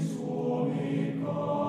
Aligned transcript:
suo 0.00 1.67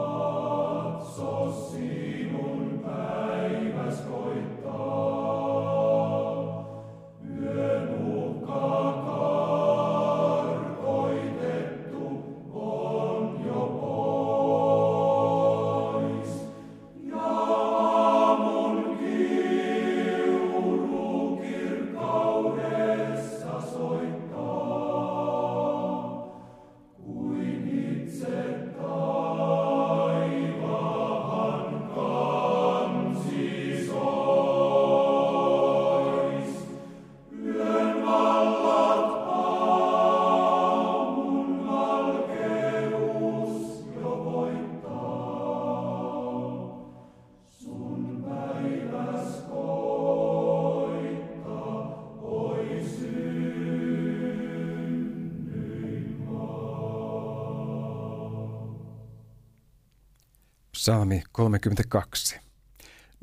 Psalmi 60.89 61.23
32. 61.31 62.39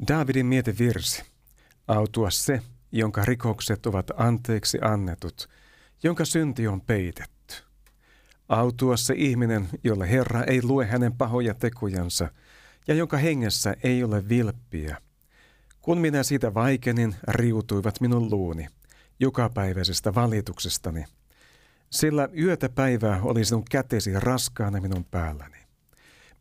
Daavidin 0.09 0.47
mietevirsi. 0.47 1.23
Autua 1.89 2.31
se, 2.31 2.63
jonka 2.93 3.25
rikokset 3.25 3.87
ovat 3.87 4.11
anteeksi 4.17 4.79
annetut, 4.83 5.49
jonka 6.03 6.25
synti 6.25 6.69
on 6.69 6.81
peitetty. 6.81 7.55
Autua 8.49 8.97
se 8.97 9.15
ihminen, 9.17 9.69
jolle 9.85 10.11
Herra 10.11 10.45
ei 10.45 10.63
lue 10.63 10.87
hänen 10.87 11.13
pahoja 11.13 11.55
tekojansa, 11.55 12.29
ja 12.89 12.95
jonka 12.95 13.17
hengessä 13.17 13.77
ei 13.83 14.05
ole 14.05 14.29
vilppiä. 14.29 14.97
Kun 15.81 15.99
minä 15.99 16.23
siitä 16.23 16.55
vaikenin, 16.55 17.15
riutuivat 17.29 18.01
minun 18.01 18.31
luuni, 18.31 18.67
jokapäiväisestä 19.21 20.15
valituksestani. 20.15 21.05
Sillä 21.91 22.29
yötä 22.39 22.69
päivää 22.69 23.21
oli 23.23 23.45
sinun 23.45 23.65
kätesi 23.71 24.13
raskaana 24.21 24.81
minun 24.81 25.05
päälläni. 25.05 25.66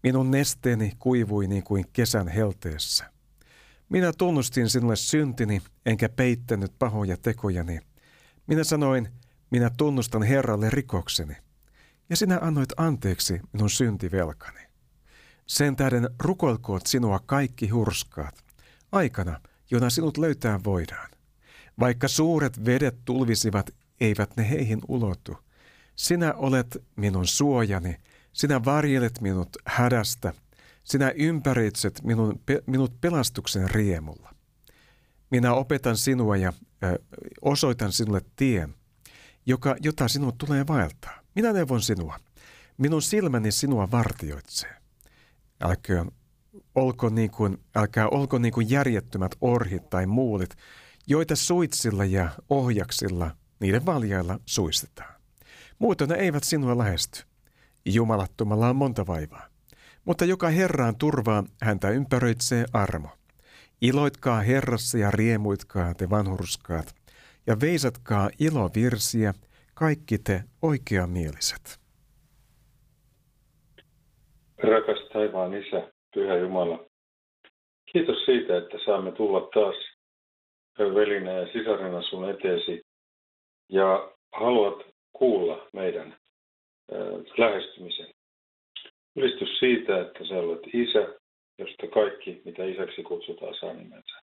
Minun 0.05 0.31
nesteeni 0.31 0.91
kuivui 0.99 1.47
niin 1.47 1.63
kuin 1.63 1.85
kesän 1.93 2.27
helteessä. 2.27 3.11
Minä 3.89 4.11
tunnustin 4.17 4.69
sinulle 4.69 4.95
syntini, 4.95 5.61
enkä 5.85 6.09
peittänyt 6.09 6.71
pahoja 6.79 7.17
tekojani. 7.17 7.79
Minä 8.47 8.63
sanoin, 8.63 9.09
minä 9.51 9.69
tunnustan 9.77 10.23
Herralle 10.23 10.69
rikokseni. 10.69 11.35
Ja 12.09 12.15
sinä 12.15 12.39
annoit 12.41 12.69
anteeksi 12.77 13.41
minun 13.53 13.69
syntivelkani. 13.69 14.59
Sen 15.47 15.75
tähden 15.75 16.09
rukoilkoot 16.19 16.85
sinua 16.85 17.19
kaikki 17.25 17.69
hurskaat, 17.69 18.43
aikana, 18.91 19.39
jona 19.71 19.89
sinut 19.89 20.17
löytää 20.17 20.59
voidaan. 20.63 21.09
Vaikka 21.79 22.07
suuret 22.07 22.65
vedet 22.65 22.95
tulvisivat, 23.05 23.69
eivät 23.99 24.37
ne 24.37 24.49
heihin 24.49 24.79
ulotu. 24.87 25.37
Sinä 25.95 26.33
olet 26.33 26.83
minun 26.95 27.27
suojani, 27.27 27.97
sinä 28.35 28.65
varjelet 28.65 29.21
minut 29.21 29.49
hädästä, 29.65 30.33
sinä 30.83 31.13
ympäritset 31.15 32.01
minun, 32.03 32.41
minut 32.67 33.01
pelastuksen 33.01 33.69
riemulla. 33.69 34.35
Minä 35.31 35.53
opetan 35.53 35.97
sinua 35.97 36.37
ja 36.37 36.53
ö, 36.83 36.99
osoitan 37.41 37.91
sinulle 37.91 38.21
tien, 38.35 38.75
joka, 39.45 39.75
jota 39.81 40.07
sinun 40.07 40.37
tulee 40.37 40.67
vaeltaa. 40.67 41.21
Minä 41.35 41.53
neuvon 41.53 41.81
sinua. 41.81 42.19
Minun 42.77 43.01
silmäni 43.01 43.51
sinua 43.51 43.91
vartioitsee. 43.91 44.75
Älkää 45.61 46.05
olko 46.75 47.09
niin 47.09 47.31
kuin, 47.31 47.57
älkää 47.75 48.07
olko 48.07 48.37
niin 48.37 48.53
kuin 48.53 48.69
järjettömät 48.69 49.35
orhit 49.41 49.89
tai 49.89 50.05
muulit, 50.05 50.55
joita 51.07 51.35
suitsilla 51.35 52.05
ja 52.05 52.29
ohjaksilla, 52.49 53.35
niiden 53.59 53.85
valjailla 53.85 54.39
suistetaan. 54.45 55.15
Muuten 55.79 56.09
ne 56.09 56.15
eivät 56.15 56.43
sinua 56.43 56.77
lähesty. 56.77 57.34
Jumalattomalla 57.85 58.69
on 58.69 58.75
monta 58.75 59.07
vaivaa. 59.07 59.47
Mutta 60.05 60.25
joka 60.25 60.49
Herraan 60.49 60.95
turvaa, 60.99 61.43
häntä 61.61 61.89
ympäröitsee 61.89 62.65
armo. 62.73 63.09
Iloitkaa 63.81 64.41
Herrassa 64.41 64.97
ja 64.97 65.11
riemuitkaa 65.11 65.93
te 65.93 66.09
vanhurskaat, 66.09 66.95
ja 67.47 67.55
veisatkaa 67.61 68.29
ilovirsiä, 68.39 69.33
kaikki 69.73 70.17
te 70.17 70.43
oikeamieliset. 70.61 71.79
Rakas 74.57 75.09
taivaan 75.13 75.53
Isä, 75.53 75.91
Pyhä 76.13 76.35
Jumala, 76.35 76.85
kiitos 77.91 78.25
siitä, 78.25 78.57
että 78.57 78.77
saamme 78.85 79.11
tulla 79.11 79.49
taas 79.53 79.75
velinä 80.79 81.31
ja 81.31 81.47
sisarina 81.53 82.01
sun 82.01 82.29
eteesi 82.29 82.81
ja 83.69 84.11
haluat 84.33 84.85
kuulla 85.13 85.67
meidän 85.73 86.17
lähestymisen. 87.37 88.13
Ylistys 89.15 89.59
siitä, 89.59 90.01
että 90.01 90.27
sä 90.27 90.35
olet 90.35 90.61
isä, 90.73 91.19
josta 91.57 91.87
kaikki, 91.87 92.41
mitä 92.45 92.65
isäksi 92.65 93.03
kutsutaan, 93.03 93.55
saa 93.59 93.73
nimensä. 93.73 94.19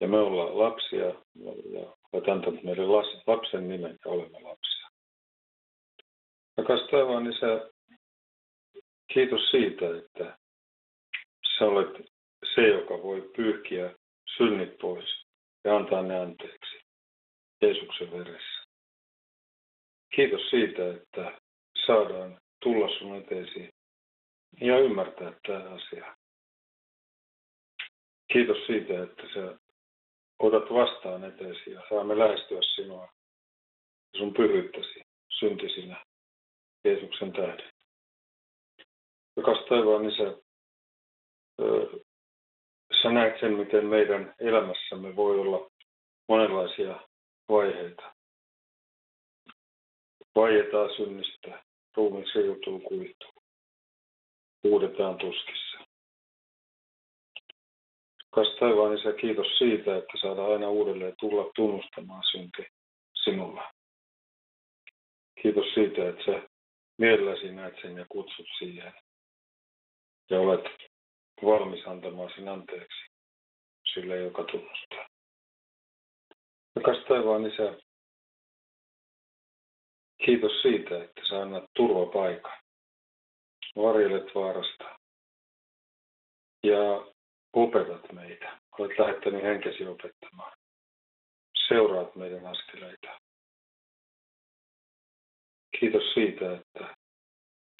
Ja 0.00 0.08
me 0.08 0.18
ollaan 0.18 0.58
lapsia 0.58 1.06
ja 1.70 1.96
olet 2.12 2.28
antanut 2.28 2.62
meille 2.62 2.86
lapsen 3.26 3.68
nimen 3.68 3.98
ja 4.04 4.10
olemme 4.10 4.40
lapsia. 4.40 4.88
Rakas 6.56 6.80
taivaan 6.90 7.32
isä, 7.32 7.70
kiitos 9.12 9.50
siitä, 9.50 9.98
että 9.98 10.38
sä 11.58 11.64
olet 11.64 12.10
se, 12.54 12.68
joka 12.68 13.02
voi 13.02 13.30
pyyhkiä 13.36 13.94
synnit 14.36 14.78
pois 14.78 15.24
ja 15.64 15.76
antaa 15.76 16.02
ne 16.02 16.18
anteeksi 16.18 16.80
Jeesuksen 17.62 18.12
veressä. 18.12 18.59
Kiitos 20.14 20.50
siitä, 20.50 20.90
että 20.94 21.40
saadaan 21.86 22.40
tulla 22.62 22.98
sun 22.98 23.16
eteesi 23.16 23.70
ja 24.60 24.78
ymmärtää 24.78 25.32
tämä 25.46 25.70
asia. 25.70 26.16
Kiitos 28.32 28.66
siitä, 28.66 29.02
että 29.02 29.22
sä 29.34 29.58
otat 30.38 30.72
vastaan 30.72 31.24
eteesi 31.24 31.70
ja 31.70 31.82
saamme 31.88 32.18
lähestyä 32.18 32.58
sinua 32.74 33.08
sun 34.16 34.34
pyhyyttäsi 34.34 35.02
syntisinä 35.28 36.04
Jeesuksen 36.84 37.32
tähden. 37.32 37.70
Rakas 39.36 39.64
taivaan 39.68 40.10
isä, 40.10 40.36
sä 43.02 43.10
näet 43.10 43.40
sen, 43.40 43.52
miten 43.52 43.86
meidän 43.86 44.34
elämässämme 44.38 45.16
voi 45.16 45.40
olla 45.40 45.70
monenlaisia 46.28 47.00
vaiheita 47.48 48.19
vaietaan 50.40 50.96
synnistä, 50.96 51.64
ruumiin 51.96 52.26
joutuu 52.46 52.80
kuihtuu. 52.80 53.42
Huudetaan 54.64 55.18
tuskissa. 55.18 55.78
Kas 58.30 58.48
taivaan 58.60 58.98
isä, 58.98 59.12
kiitos 59.12 59.58
siitä, 59.58 59.96
että 59.96 60.12
saadaan 60.20 60.52
aina 60.52 60.68
uudelleen 60.68 61.14
tulla 61.20 61.50
tunnustamaan 61.56 62.22
synti 62.30 62.66
sinulla. 63.24 63.72
Kiitos 65.42 65.74
siitä, 65.74 66.08
että 66.08 66.24
sä 66.24 66.48
mielelläsi 66.98 67.52
näet 67.52 67.74
sen 67.82 67.96
ja 67.96 68.06
kutsut 68.08 68.46
siihen. 68.58 68.92
Ja 70.30 70.40
olet 70.40 70.64
valmis 71.44 71.86
antamaan 71.86 72.30
sen 72.36 72.48
anteeksi 72.48 73.00
sille, 73.94 74.16
joka 74.16 74.44
tunnustaa. 74.44 75.06
Rakas 76.76 77.04
taivaan 77.08 77.46
isä, 77.46 77.78
Kiitos 80.24 80.62
siitä, 80.62 81.04
että 81.04 81.22
sä 81.28 81.42
annat 81.42 81.64
turvapaikan. 81.76 82.58
Varjelet 83.76 84.34
vaarasta. 84.34 84.84
Ja 86.62 87.12
opetat 87.52 88.12
meitä. 88.12 88.58
Olet 88.78 88.98
lähettänyt 88.98 89.42
henkesi 89.42 89.86
opettamaan. 89.86 90.52
Seuraat 91.68 92.16
meidän 92.16 92.46
askeleita. 92.46 93.20
Kiitos 95.80 96.02
siitä, 96.14 96.56
että 96.56 96.94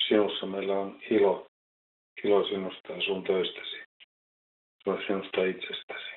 sinussa 0.08 0.46
meillä 0.46 0.78
on 0.78 1.00
ilo. 1.10 1.46
Ilo 2.24 2.48
sinusta 2.48 2.92
ja 2.92 3.02
sun 3.02 3.24
töistäsi. 3.24 3.76
Ilo 4.86 4.98
sinusta 5.06 5.44
itsestäsi. 5.44 6.16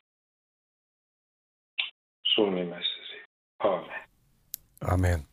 Sun 2.33 2.55
nimessäsi. 2.55 3.23
Aamen. 3.59 4.09
Amen. 4.93 5.32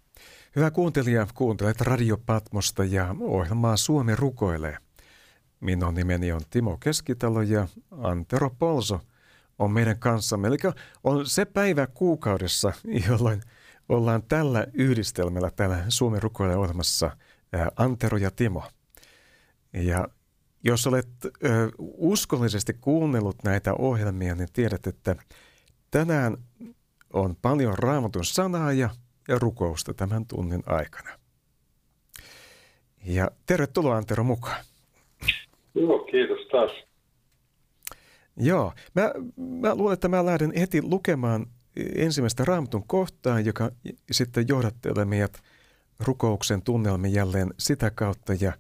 Hyvä 0.56 0.70
kuuntelija, 0.70 1.26
kuuntelet 1.34 1.80
Radio 1.80 2.16
Patmosta 2.26 2.84
ja 2.84 3.14
ohjelmaa 3.20 3.76
Suomi 3.76 4.16
rukoilee. 4.16 4.76
Minun 5.60 5.94
nimeni 5.94 6.32
on 6.32 6.40
Timo 6.50 6.76
Keskitalo 6.76 7.42
ja 7.42 7.68
Antero 7.90 8.50
Polso 8.50 9.00
on 9.58 9.70
meidän 9.70 9.98
kanssamme. 9.98 10.48
Eli 10.48 10.56
on 11.04 11.26
se 11.26 11.44
päivä 11.44 11.86
kuukaudessa, 11.86 12.72
jolloin 13.08 13.42
ollaan 13.88 14.22
tällä 14.22 14.66
yhdistelmällä 14.72 15.50
täällä 15.50 15.84
Suomen 15.88 16.22
rukoilee 16.22 16.56
ohjelmassa 16.56 17.16
Antero 17.76 18.18
ja 18.18 18.30
Timo. 18.30 18.62
Ja 19.72 20.08
jos 20.64 20.86
olet 20.86 21.08
ö, 21.24 21.70
uskollisesti 21.78 22.72
kuunnellut 22.72 23.44
näitä 23.44 23.74
ohjelmia, 23.74 24.34
niin 24.34 24.48
tiedät, 24.52 24.86
että 24.86 25.16
tänään 25.90 26.36
on 27.12 27.36
paljon 27.42 27.78
raamatun 27.78 28.24
sanaa 28.24 28.72
ja, 28.72 28.90
ja 29.30 29.38
rukousta 29.38 29.94
tämän 29.94 30.26
tunnin 30.26 30.62
aikana. 30.66 31.10
Ja 33.04 33.30
tervetuloa 33.46 33.96
Antero 33.96 34.24
mukaan. 34.24 34.64
Joo, 35.74 35.98
kiitos 35.98 36.46
taas. 36.52 36.70
Joo, 38.36 38.72
mä, 38.94 39.12
mä 39.36 39.74
luulen, 39.74 39.94
että 39.94 40.08
mä 40.08 40.26
lähden 40.26 40.52
heti 40.58 40.82
lukemaan 40.82 41.46
ensimmäistä 41.94 42.44
raamatun 42.44 42.86
kohtaa, 42.86 43.40
joka 43.40 43.70
sitten 44.10 44.48
johdattelee 44.48 45.04
meidät 45.04 45.42
rukouksen 46.00 46.62
tunnelmi 46.62 47.12
jälleen 47.12 47.54
sitä 47.58 47.90
kautta. 47.90 48.34
Ja 48.40 48.52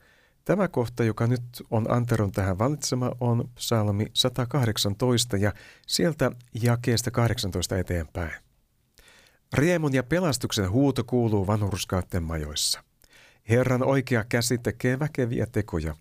tämä 0.44 0.68
kohta, 0.68 1.04
joka 1.04 1.26
nyt 1.26 1.42
on 1.70 1.90
Anteron 1.90 2.32
tähän 2.32 2.58
valitsema, 2.58 3.12
on 3.20 3.48
psalmi 3.54 4.06
118 4.14 5.36
ja 5.36 5.52
sieltä 5.86 6.30
jakeesta 6.62 7.10
18 7.10 7.78
eteenpäin. 7.78 8.49
Riemun 9.54 9.94
ja 9.94 10.02
pelastuksen 10.02 10.70
huuto 10.70 11.04
kuuluu 11.04 11.46
vanhurskaiden 11.46 12.22
majoissa. 12.22 12.84
Herran 13.48 13.82
oikea 13.82 14.24
käsi 14.28 14.58
tekee 14.58 14.98
väkeviä 14.98 15.46
tekoja. 15.46 15.96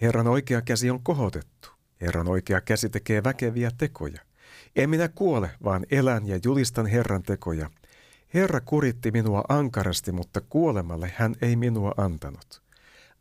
Herran 0.00 0.26
oikea 0.26 0.62
käsi 0.62 0.90
on 0.90 1.02
kohotettu. 1.02 1.68
Herran 2.00 2.28
oikea 2.28 2.60
käsi 2.60 2.88
tekee 2.88 3.24
väkeviä 3.24 3.70
tekoja. 3.78 4.20
En 4.76 4.90
minä 4.90 5.08
kuole, 5.08 5.50
vaan 5.64 5.86
elän 5.90 6.26
ja 6.26 6.38
julistan 6.44 6.86
Herran 6.86 7.22
tekoja. 7.22 7.70
Herra 8.34 8.60
kuritti 8.60 9.10
minua 9.10 9.44
ankarasti, 9.48 10.12
mutta 10.12 10.40
kuolemalle 10.40 11.12
hän 11.16 11.34
ei 11.42 11.56
minua 11.56 11.94
antanut. 11.96 12.62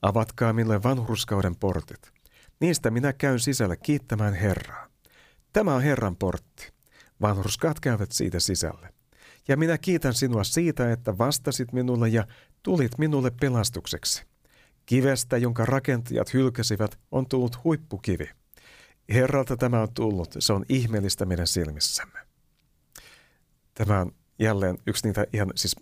Avatkaa 0.02 0.54
minulle 0.54 0.84
vanhurskauden 0.84 1.56
portit. 1.56 2.12
Niistä 2.60 2.92
minä 2.92 3.14
käyn 3.14 3.40
sisällä 3.40 3.76
kiittämään 3.76 4.34
Herraa. 4.34 4.88
Tämä 5.54 5.76
on 5.76 5.82
Herran 5.82 6.16
portti. 6.16 6.72
Vanhurskaat 7.22 7.80
käyvät 7.80 8.12
siitä 8.12 8.40
sisälle. 8.40 8.99
Ja 9.50 9.58
minä 9.58 9.78
kiitän 9.78 10.14
sinua 10.14 10.44
siitä, 10.44 10.92
että 10.92 11.18
vastasit 11.18 11.74
minulle 11.74 12.10
ja 12.10 12.28
tulit 12.64 12.98
minulle 12.98 13.32
pelastukseksi. 13.32 14.24
Kivestä, 14.86 15.38
jonka 15.38 15.66
rakentajat 15.66 16.34
hylkäsivät, 16.34 17.00
on 17.12 17.26
tullut 17.28 17.64
huippukivi. 17.64 18.30
Herralta 19.14 19.58
tämä 19.58 19.82
on 19.82 19.94
tullut, 19.94 20.36
se 20.40 20.54
on 20.54 20.66
ihmeellistä 20.70 21.26
meidän 21.26 21.48
silmissämme. 21.48 22.20
Tämä 23.74 24.00
on 24.00 24.12
jälleen 24.40 24.78
yksi 24.88 25.08
niitä 25.08 25.26
ihan 25.34 25.52
siis 25.56 25.76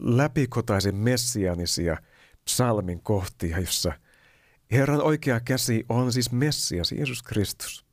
läpikotaisin 0.00 0.94
messianisia 0.94 1.96
psalmin 2.44 3.02
kohtia, 3.02 3.58
jossa 3.58 3.92
Herran 4.72 5.02
oikea 5.02 5.40
käsi 5.40 5.84
on 5.88 6.12
siis 6.12 6.32
Messias, 6.32 6.92
Jeesus 6.92 7.22
Kristus. 7.22 7.85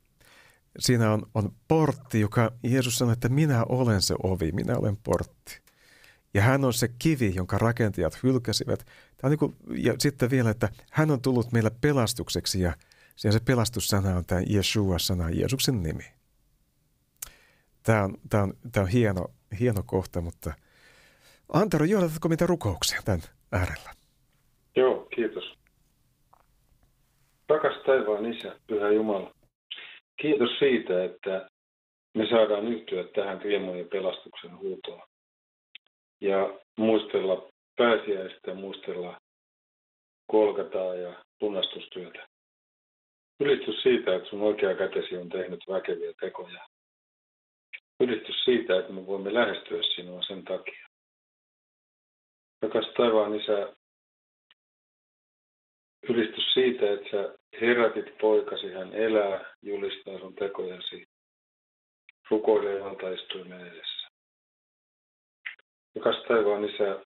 Siinä 0.78 1.12
on, 1.12 1.22
on 1.34 1.52
portti, 1.68 2.20
joka 2.20 2.52
Jeesus 2.62 2.98
sanoi, 2.98 3.12
että 3.12 3.28
minä 3.28 3.64
olen 3.68 4.02
se 4.02 4.14
ovi, 4.22 4.52
minä 4.52 4.78
olen 4.78 4.96
portti. 4.96 5.60
Ja 6.34 6.42
hän 6.42 6.64
on 6.64 6.72
se 6.72 6.88
kivi, 6.98 7.34
jonka 7.34 7.58
rakentajat 7.58 8.22
hylkäsivät. 8.22 8.78
Tämä 9.16 9.28
on 9.28 9.30
niin 9.30 9.38
kuin, 9.38 9.56
ja 9.76 9.94
sitten 9.98 10.30
vielä, 10.30 10.50
että 10.50 10.68
hän 10.90 11.10
on 11.10 11.20
tullut 11.20 11.52
meille 11.52 11.70
pelastukseksi 11.80 12.60
ja 12.60 12.72
se 13.16 13.40
pelastussana 13.44 14.16
on 14.16 14.24
tämä 14.24 14.40
Yeshua-sana, 14.54 15.30
Jeesuksen 15.30 15.82
nimi. 15.82 16.04
Tämä 17.82 18.04
on, 18.04 18.14
tämä 18.30 18.42
on, 18.42 18.54
tämä 18.72 18.84
on 18.84 18.90
hieno, 18.90 19.24
hieno 19.60 19.82
kohta, 19.86 20.20
mutta 20.20 20.54
Antero, 21.52 21.84
johdatatko 21.84 22.28
mitä 22.28 22.46
rukouksia 22.46 23.00
tämän 23.04 23.22
äärellä? 23.52 23.90
Joo, 24.76 25.06
kiitos. 25.14 25.44
Rakas 27.48 27.82
taivaan 27.86 28.26
Isä, 28.26 28.56
Pyhä 28.66 28.90
Jumala, 28.90 29.34
kiitos 30.24 30.58
siitä, 30.58 31.04
että 31.04 31.48
me 32.14 32.26
saadaan 32.30 32.68
yhtyä 32.68 33.04
tähän 33.04 33.42
riemun 33.42 33.88
pelastuksen 33.92 34.58
huutoon. 34.58 35.02
Ja 36.20 36.58
muistella 36.78 37.48
pääsiäistä 37.76 38.54
muistella 38.54 39.20
kolkataa 40.26 40.94
ja 40.94 41.24
lunastustyötä. 41.40 42.26
Ylistys 43.40 43.82
siitä, 43.82 44.14
että 44.14 44.28
sun 44.28 44.42
oikea 44.42 44.74
kätesi 44.74 45.16
on 45.16 45.28
tehnyt 45.28 45.60
väkeviä 45.68 46.12
tekoja. 46.20 46.66
Ylistys 48.00 48.44
siitä, 48.44 48.78
että 48.78 48.92
me 48.92 49.06
voimme 49.06 49.34
lähestyä 49.34 49.82
sinua 49.94 50.22
sen 50.22 50.44
takia. 50.44 50.86
Rakas 52.62 52.86
taivaan 52.96 53.34
isä, 53.34 53.76
ylistys 56.08 56.52
siitä, 56.54 56.92
että 56.92 57.10
sä 57.10 57.38
herätit 57.60 58.18
poikasi, 58.18 58.72
hän 58.72 58.92
elää, 58.92 59.54
julistaa 59.62 60.18
sun 60.18 60.34
tekojasi, 60.34 61.06
rukoilee 62.30 62.80
valtaistuimen 62.80 63.60
edessä. 63.60 64.08
Rakas 65.96 66.24
taivaan 66.28 66.64
isä, 66.64 67.04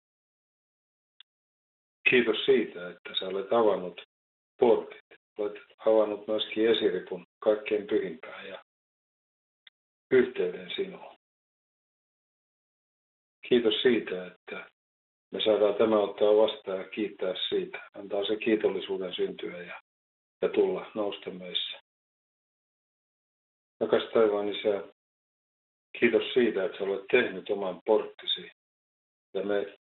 kiitos 2.10 2.44
siitä, 2.44 2.90
että 2.90 3.10
sä 3.18 3.26
olet 3.26 3.52
avannut 3.52 4.02
portit 4.60 5.08
olet 5.38 5.62
avannut 5.78 6.26
myöskin 6.26 6.70
esiripun 6.70 7.26
kaikkein 7.38 7.86
pyhimpään 7.86 8.48
ja 8.48 8.64
yhteyden 10.10 10.70
sinuun. 10.76 11.18
Kiitos 13.48 13.82
siitä, 13.82 14.26
että 14.26 14.70
me 15.30 15.40
saadaan 15.44 15.74
tämä 15.74 15.98
ottaa 15.98 16.36
vastaan 16.36 16.78
ja 16.78 16.88
kiittää 16.88 17.34
siitä. 17.48 17.90
Antaa 17.94 18.24
se 18.24 18.36
kiitollisuuden 18.36 19.14
syntyä 19.14 19.62
ja, 19.62 19.80
ja 20.42 20.48
tulla 20.48 20.90
nousta 20.94 21.30
meissä. 21.30 21.80
Rakas 23.80 24.02
taivaan 24.14 24.48
Isä, 24.48 24.84
kiitos 26.00 26.32
siitä, 26.34 26.64
että 26.64 26.78
sä 26.78 26.84
olet 26.84 27.04
tehnyt 27.10 27.50
oman 27.50 27.80
porttisi. 27.86 28.50
Ja 29.34 29.42
me, 29.42 29.78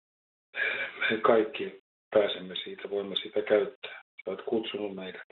me 1.09 1.17
kaikki 1.17 1.81
pääsemme 2.13 2.55
siitä, 2.63 2.89
voimme 2.89 3.15
sitä 3.15 3.41
käyttää. 3.41 4.01
Sä 4.23 4.29
olet 4.31 4.45
kutsunut 4.45 4.95
meidät 4.95 5.27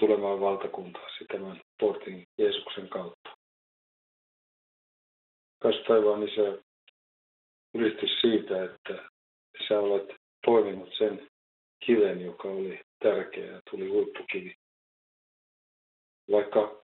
tulemaan 0.00 0.40
valtakuntaasi 0.40 1.24
tämän 1.24 1.60
portin 1.80 2.26
Jeesuksen 2.38 2.88
kautta. 2.88 3.36
Kas 5.62 5.74
taivaan 5.88 6.22
Isä, 6.22 6.62
ylistys 7.76 8.20
siitä, 8.20 8.64
että 8.64 9.10
sä 9.68 9.80
olet 9.80 10.16
toiminut 10.44 10.94
sen 10.98 11.28
kiven, 11.86 12.20
joka 12.20 12.48
oli 12.48 12.80
tärkeä 13.02 13.52
ja 13.52 13.60
tuli 13.70 13.88
huippukivi. 13.88 14.54
Vaikka 16.30 16.84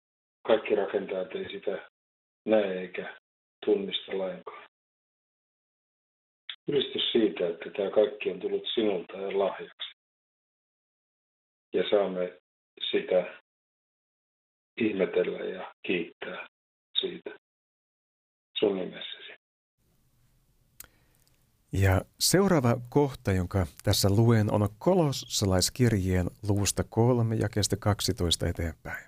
kaikki 0.47 0.75
rakentajat 0.75 1.35
ei 1.35 1.51
sitä 1.51 1.91
näe 2.45 2.81
eikä 2.81 3.17
tunnista 3.65 4.19
lainkaan. 4.19 4.69
Ylistys 6.69 7.13
siitä, 7.13 7.49
että 7.49 7.71
tämä 7.71 7.91
kaikki 7.91 8.31
on 8.31 8.41
tullut 8.41 8.69
sinulta 8.75 9.17
ja 9.17 9.39
lahjaksi. 9.39 9.95
Ja 11.73 11.85
saamme 11.91 12.39
sitä 12.91 13.41
ihmetellä 14.77 15.39
ja 15.39 15.75
kiittää 15.87 16.47
siitä 17.01 17.39
sun 18.59 18.77
nimessäsi. 18.77 19.28
Ja 21.73 22.03
seuraava 22.21 22.81
kohta, 22.89 23.33
jonka 23.33 23.67
tässä 23.83 24.11
luen, 24.11 24.53
on 24.53 24.69
kolossalaiskirjeen 24.79 26.31
luusta 26.49 26.85
kolme 26.85 27.37
ja 27.37 27.49
kestä 27.49 27.77
12 27.77 28.47
eteenpäin. 28.47 29.05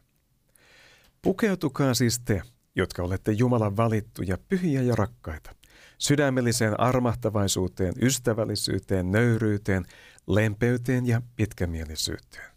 Pukeutukaa 1.23 1.95
siis 1.95 2.21
te, 2.25 2.43
jotka 2.76 3.02
olette 3.02 3.33
Jumalan 3.33 3.76
valittuja, 3.76 4.38
pyhiä 4.49 4.83
ja 4.83 4.97
rakkaita, 4.97 5.55
sydämelliseen 5.99 6.81
armahtavaisuuteen, 6.81 7.95
ystävällisyyteen, 8.02 9.11
nöyryyteen, 9.12 9.85
lempeyteen 10.26 11.07
ja 11.07 11.23
pitkämielisyyteen. 11.37 12.50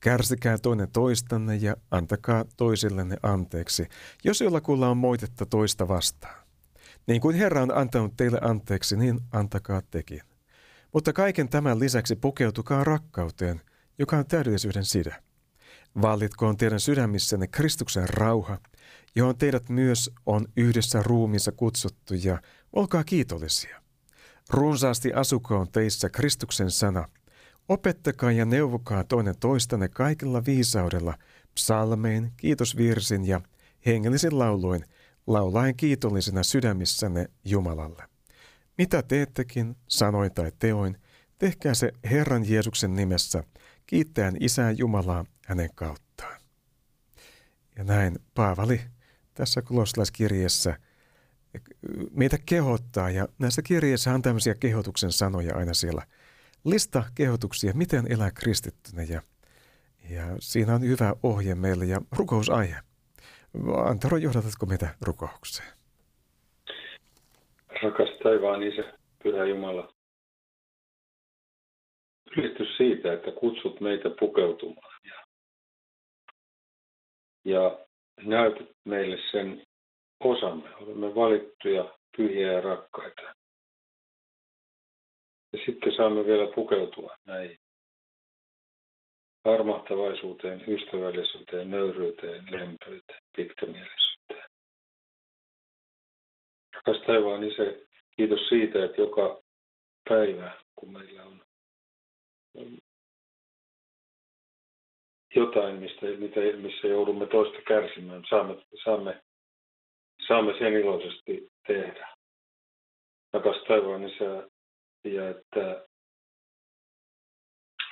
Kärsikää 0.00 0.58
toinen 0.58 0.90
toistanne 0.92 1.56
ja 1.56 1.76
antakaa 1.90 2.44
toisillenne 2.56 3.16
anteeksi, 3.22 3.88
jos 4.24 4.40
jollakulla 4.40 4.88
on 4.88 4.96
moitetta 4.96 5.46
toista 5.46 5.88
vastaan. 5.88 6.39
Niin 7.10 7.20
kuin 7.20 7.36
Herra 7.36 7.62
on 7.62 7.76
antanut 7.76 8.16
teille 8.16 8.38
anteeksi, 8.42 8.96
niin 8.96 9.20
antakaa 9.32 9.82
tekin. 9.90 10.20
Mutta 10.92 11.12
kaiken 11.12 11.48
tämän 11.48 11.80
lisäksi 11.80 12.16
pukeutukaa 12.16 12.84
rakkauteen, 12.84 13.60
joka 13.98 14.16
on 14.16 14.26
täydellisyyden 14.26 14.84
side. 14.84 15.14
Vallitkoon 16.02 16.56
teidän 16.56 16.80
sydämissänne 16.80 17.46
Kristuksen 17.46 18.08
rauha, 18.08 18.58
johon 19.14 19.36
teidät 19.36 19.68
myös 19.68 20.10
on 20.26 20.46
yhdessä 20.56 21.02
ruumiissa 21.02 21.52
kutsuttu 21.52 22.14
ja 22.14 22.42
olkaa 22.72 23.04
kiitollisia. 23.04 23.82
Runsaasti 24.50 25.12
asukoon 25.12 25.72
teissä 25.72 26.10
Kristuksen 26.10 26.70
sana. 26.70 27.08
Opettakaa 27.68 28.32
ja 28.32 28.44
neuvokaa 28.44 29.04
toinen 29.04 29.38
toistanne 29.40 29.88
kaikilla 29.88 30.44
viisaudella, 30.44 31.14
psalmein, 31.54 32.32
kiitosvirsin 32.36 33.26
ja 33.26 33.40
hengellisin 33.86 34.38
lauluin, 34.38 34.84
laulaen 35.32 35.76
kiitollisena 35.76 36.42
sydämissänne 36.42 37.26
Jumalalle. 37.44 38.04
Mitä 38.78 39.02
teettekin, 39.02 39.76
sanoin 39.88 40.34
tai 40.34 40.52
teoin, 40.58 40.96
tehkää 41.38 41.74
se 41.74 41.92
Herran 42.10 42.48
Jeesuksen 42.48 42.94
nimessä, 42.94 43.44
kiittäen 43.86 44.36
Isää 44.40 44.70
Jumalaa 44.70 45.24
hänen 45.46 45.70
kauttaan. 45.74 46.40
Ja 47.76 47.84
näin 47.84 48.18
Paavali 48.34 48.80
tässä 49.34 49.62
kolossalaiskirjeessä 49.62 50.78
meitä 52.10 52.38
kehottaa, 52.46 53.10
ja 53.10 53.28
näissä 53.38 53.62
kirjeissä 53.62 54.14
on 54.14 54.22
tämmöisiä 54.22 54.54
kehotuksen 54.54 55.12
sanoja 55.12 55.56
aina 55.56 55.74
siellä. 55.74 56.06
Lista 56.64 57.04
kehotuksia, 57.14 57.72
miten 57.74 58.12
elää 58.12 58.30
kristittynä, 58.30 59.02
ja, 59.02 59.22
ja 60.08 60.36
siinä 60.40 60.74
on 60.74 60.82
hyvä 60.82 61.14
ohje 61.22 61.54
meille 61.54 61.84
ja 61.84 62.00
rukousaihe. 62.12 62.76
Antero, 63.84 64.16
johdatatko 64.16 64.66
meitä 64.66 64.94
rukoukseen? 65.00 65.68
Rakas 67.82 68.08
taivaan 68.22 68.62
Isä, 68.62 68.98
Pyhä 69.22 69.44
Jumala, 69.44 69.92
ylistys 72.36 72.76
siitä, 72.76 73.12
että 73.12 73.32
kutsut 73.32 73.80
meitä 73.80 74.10
pukeutumaan 74.20 75.00
ja, 75.04 75.26
ja 77.44 77.78
näytät 78.22 78.68
meille 78.84 79.18
sen 79.30 79.66
osamme. 80.20 80.74
Olemme 80.74 81.14
valittuja, 81.14 81.94
pyhiä 82.16 82.52
ja 82.52 82.60
rakkaita. 82.60 83.22
Ja 85.52 85.58
sitten 85.66 85.96
saamme 85.96 86.26
vielä 86.26 86.52
pukeutua 86.54 87.16
näihin 87.26 87.59
armahtavaisuuteen, 89.44 90.64
ystävällisyyteen, 90.68 91.70
nöyryyteen, 91.70 92.44
lempöyteen, 92.50 93.22
pitkämielisyyteen. 93.36 94.50
Rakas 96.74 97.02
taivaan 97.06 97.44
Isä, 97.44 97.62
kiitos 98.16 98.48
siitä, 98.48 98.84
että 98.84 99.00
joka 99.00 99.42
päivä, 100.08 100.52
kun 100.76 100.92
meillä 100.92 101.24
on 101.24 101.42
jotain, 105.34 105.76
mistä, 105.76 106.06
mitä, 106.06 106.40
missä 106.56 106.86
joudumme 106.86 107.26
toista 107.26 107.58
kärsimään, 107.68 108.22
saamme, 108.30 108.62
saamme, 108.84 109.22
saamme 110.28 110.52
sen 110.58 110.72
iloisesti 110.72 111.48
tehdä. 111.66 112.08
Rakas 113.32 113.56
taivaan 113.68 114.04
Isä, 114.04 114.48
ja 115.04 115.30
että 115.30 115.86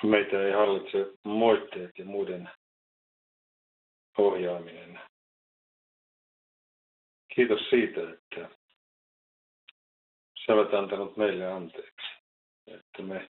meitä 0.03 0.43
ei 0.45 0.51
hallitse 0.51 0.97
moitteet 1.23 1.91
ja 1.97 2.05
muiden 2.05 2.49
ohjaaminen. 4.17 4.99
Kiitos 7.35 7.69
siitä, 7.69 8.01
että 8.13 8.49
sä 10.45 10.53
olet 10.53 10.73
antanut 10.73 11.17
meille 11.17 11.47
anteeksi. 11.51 12.07
Että 12.67 13.01
me 13.01 13.29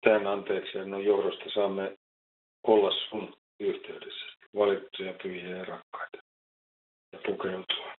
tämän 0.00 0.26
anteeksiannon 0.26 1.04
johdosta 1.04 1.44
saamme 1.54 1.98
olla 2.62 2.90
sun 3.08 3.36
yhteydessä, 3.60 4.26
valittuja, 4.54 5.14
pyhiä 5.22 5.56
ja 5.56 5.64
rakkaita, 5.64 6.18
ja 7.12 7.18
pukeutua 7.26 7.94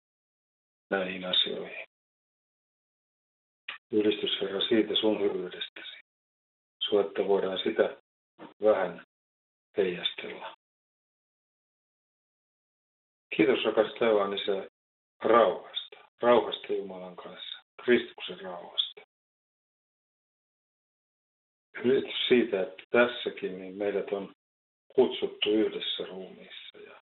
näihin 0.91 1.25
asioihin. 1.25 1.87
Ylistys 3.91 4.41
Herra 4.41 4.61
siitä 4.61 4.95
sun 4.95 5.21
hyvyydestäsi, 5.21 6.02
että 7.07 7.29
voidaan 7.29 7.59
sitä 7.59 7.97
vähän 8.63 9.07
heijastella. 9.77 10.57
Kiitos 13.37 13.65
rakas 13.65 13.93
taivaan 13.99 14.35
Isä 14.35 14.69
rauhasta, 15.25 15.97
rauhasta 16.21 16.73
Jumalan 16.73 17.17
kanssa, 17.17 17.59
Kristuksen 17.85 18.41
rauhasta. 18.41 19.01
Kiitos 21.83 22.15
siitä, 22.29 22.63
että 22.63 22.83
tässäkin 22.91 23.59
niin 23.59 23.77
meidät 23.77 24.13
on 24.13 24.33
kutsuttu 24.95 25.51
yhdessä 25.51 26.07
ruumiissa. 26.07 26.79
Ja, 26.79 27.03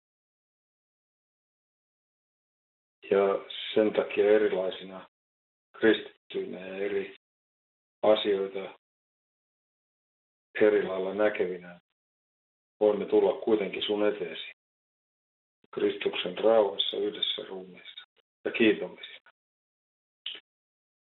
ja 3.10 3.44
sen 3.74 3.92
takia 3.92 4.30
erilaisina 4.30 5.08
kristittyinä 5.78 6.66
ja 6.66 6.76
eri 6.76 7.16
asioita 8.02 8.78
eri 10.60 10.82
lailla 10.82 11.14
näkevinä 11.14 11.80
voimme 12.80 13.06
tulla 13.06 13.40
kuitenkin 13.40 13.82
sun 13.82 14.06
eteesi. 14.06 14.52
Kristuksen 15.70 16.38
rauhassa 16.38 16.96
yhdessä 16.96 17.42
ruumiissa 17.48 18.04
ja 18.44 18.50
kiitollisina. 18.50 19.30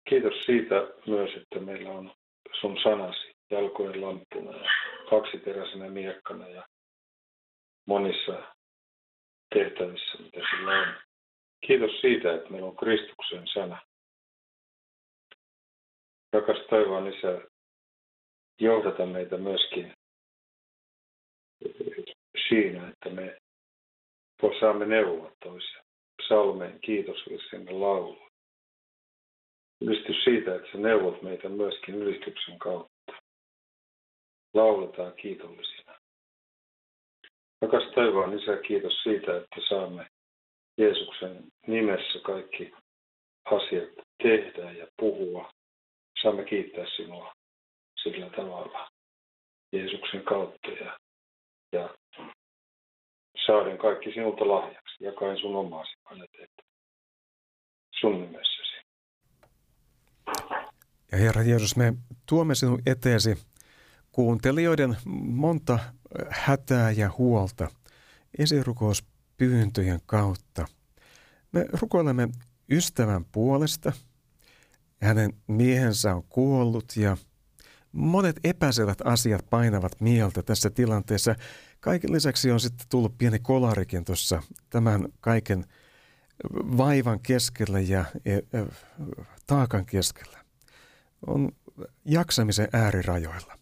Kiitos 0.08 0.34
siitä 0.46 0.74
myös, 1.06 1.30
että 1.42 1.60
meillä 1.60 1.90
on 1.90 2.12
sun 2.60 2.78
sanasi 2.82 3.32
jalkojen 3.50 4.00
lamppuna 4.00 4.56
ja 4.56 4.70
kaksiteräisenä 5.10 5.88
miekkana 5.88 6.48
ja 6.48 6.66
monissa 7.86 8.42
tehtävissä, 9.54 10.18
mitä 10.18 10.40
sillä 10.50 10.80
on. 10.80 10.94
Kiitos 11.66 12.00
siitä, 12.00 12.34
että 12.34 12.50
meillä 12.50 12.68
on 12.68 12.76
Kristuksen 12.76 13.46
sana. 13.54 13.82
Rakas 16.32 16.66
taivaan 16.70 17.12
Isä, 17.12 17.40
johdata 18.60 19.06
meitä 19.06 19.36
myöskin 19.36 19.92
siinä, 22.48 22.88
että 22.88 23.10
me 23.10 23.38
saamme 24.60 24.86
neuvoa 24.86 25.32
toisia. 25.44 25.82
Psalmeen 26.22 26.80
sinne 27.50 27.72
laulu. 27.72 28.28
Ylistys 29.80 30.24
siitä, 30.24 30.54
että 30.54 30.72
sä 30.72 30.78
neuvot 30.78 31.22
meitä 31.22 31.48
myöskin 31.48 31.94
ylistyksen 31.94 32.58
kautta 32.58 33.12
lauletaan 34.54 35.12
kiitollisina. 35.12 35.98
Rakas 37.62 37.92
taivaan 37.94 38.38
Isä, 38.38 38.56
kiitos 38.56 39.02
siitä, 39.02 39.36
että 39.36 39.60
saamme 39.68 40.06
Jeesuksen 40.78 41.44
nimessä 41.66 42.18
kaikki 42.18 42.72
asiat 43.44 43.88
tehdä 44.22 44.72
ja 44.72 44.86
puhua. 44.96 45.52
Saamme 46.22 46.44
kiittää 46.44 46.86
sinua 46.96 47.37
sillä 48.10 48.30
tavalla 48.30 48.90
Jeesuksen 49.72 50.22
kautta 50.22 50.68
ja, 50.68 50.98
ja 51.72 51.94
saaden 53.46 53.78
kaikki 53.78 54.12
sinulta 54.12 54.48
lahjaksi, 54.48 55.04
jakaen 55.04 55.38
sun 55.38 55.56
omaasi 55.56 55.92
että 56.42 56.62
sun 58.00 58.20
nimessäsi. 58.20 58.58
Ja 61.12 61.18
Herra 61.18 61.42
Jeesus, 61.42 61.76
me 61.76 61.92
tuomme 62.28 62.54
sinun 62.54 62.82
eteesi 62.86 63.38
kuuntelijoiden 64.12 64.96
monta 65.22 65.78
hätää 66.30 66.90
ja 66.90 67.10
huolta 67.18 67.68
esirukouspyyntöjen 68.38 70.00
kautta. 70.06 70.66
Me 71.52 71.66
rukoilemme 71.80 72.28
ystävän 72.70 73.24
puolesta. 73.32 73.92
Hänen 75.02 75.32
miehensä 75.46 76.14
on 76.14 76.22
kuollut 76.28 76.84
ja 76.96 77.16
monet 77.92 78.36
epäselvät 78.44 78.98
asiat 79.04 79.46
painavat 79.50 80.00
mieltä 80.00 80.42
tässä 80.42 80.70
tilanteessa. 80.70 81.34
Kaiken 81.80 82.12
lisäksi 82.12 82.50
on 82.50 82.60
sitten 82.60 82.86
tullut 82.90 83.18
pieni 83.18 83.38
kolarikin 83.38 84.04
tuossa 84.04 84.42
tämän 84.70 85.08
kaiken 85.20 85.64
vaivan 86.54 87.20
keskellä 87.20 87.80
ja 87.80 88.04
taakan 89.46 89.86
keskellä. 89.86 90.38
On 91.26 91.52
jaksamisen 92.04 92.68
äärirajoilla. 92.72 93.58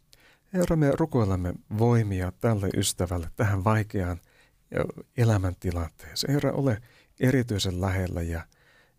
Herra, 0.53 0.77
me 0.77 0.93
rukoilemme 0.99 1.55
voimia 1.79 2.33
tälle 2.41 2.69
ystävälle 2.77 3.31
tähän 3.37 3.65
vaikeaan 3.65 4.21
elämäntilanteeseen. 5.17 6.33
Herra, 6.33 6.53
ole 6.53 6.83
erityisen 7.21 7.81
lähellä 7.81 8.23
ja, 8.23 8.47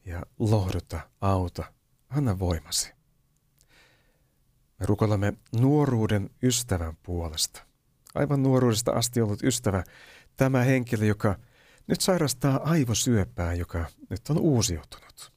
ja 0.06 0.24
lohduta, 0.40 1.00
auta, 1.22 1.64
anna 2.10 2.40
voimasi. 2.40 2.97
Me 4.80 4.86
rukoilemme 4.86 5.34
nuoruuden 5.60 6.30
ystävän 6.44 6.98
puolesta. 7.04 7.64
Aivan 8.16 8.44
nuoruudesta 8.44 8.92
asti 8.92 9.22
ollut 9.22 9.44
ystävä, 9.44 9.84
tämä 10.38 10.64
henkilö, 10.64 11.06
joka 11.06 11.36
nyt 11.88 12.02
sairastaa 12.02 12.60
aivosyöpää, 12.64 13.54
joka 13.54 13.86
nyt 14.10 14.30
on 14.30 14.38
uusiutunut. 14.38 15.32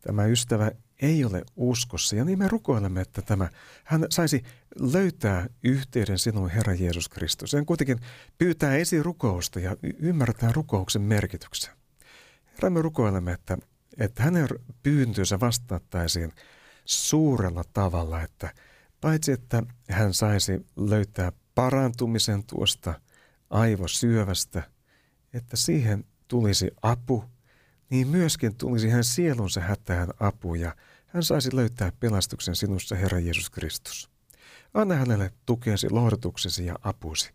Tämä 0.00 0.26
ystävä 0.26 0.70
ei 1.02 1.24
ole 1.24 1.42
uskossa. 1.56 2.16
Ja 2.16 2.24
niin 2.24 2.38
me 2.38 2.48
rukoilemme, 2.48 3.00
että 3.00 3.22
tämä, 3.22 3.48
hän 3.84 4.06
saisi 4.10 4.42
löytää 4.92 5.46
yhteyden 5.64 6.18
sinun 6.18 6.50
Herra 6.50 6.74
Jeesus 6.74 7.08
Kristus. 7.08 7.52
Hän 7.52 7.66
kuitenkin 7.66 7.98
pyytää 8.38 8.76
esirukousta 8.76 9.60
ja 9.60 9.76
ymmärtää 9.98 10.52
rukouksen 10.52 11.02
merkityksen. 11.02 11.74
Herra, 12.52 12.70
me 12.70 12.82
rukoilemme, 12.82 13.32
että, 13.32 13.58
että 13.98 14.22
hänen 14.22 14.48
pyyntönsä 14.82 15.40
vastattaisiin 15.40 16.32
suurella 16.84 17.64
tavalla, 17.72 18.22
että 18.22 18.54
paitsi 19.00 19.32
että 19.32 19.62
hän 19.90 20.14
saisi 20.14 20.66
löytää 20.76 21.32
parantumisen 21.54 22.44
tuosta 22.44 23.00
aivosyövästä, 23.50 24.62
että 25.34 25.56
siihen 25.56 26.04
tulisi 26.28 26.70
apu, 26.82 27.24
niin 27.90 28.08
myöskin 28.08 28.56
tulisi 28.56 28.88
hän 28.88 29.04
sielunsa 29.04 29.60
hätään 29.60 30.08
apu 30.20 30.54
ja 30.54 30.76
hän 31.06 31.22
saisi 31.22 31.56
löytää 31.56 31.92
pelastuksen 32.00 32.56
sinussa, 32.56 32.96
Herra 32.96 33.18
Jeesus 33.18 33.50
Kristus. 33.50 34.10
Anna 34.74 34.94
hänelle 34.94 35.32
tukesi, 35.46 35.90
lohdutuksesi 35.90 36.66
ja 36.66 36.74
apusi. 36.82 37.30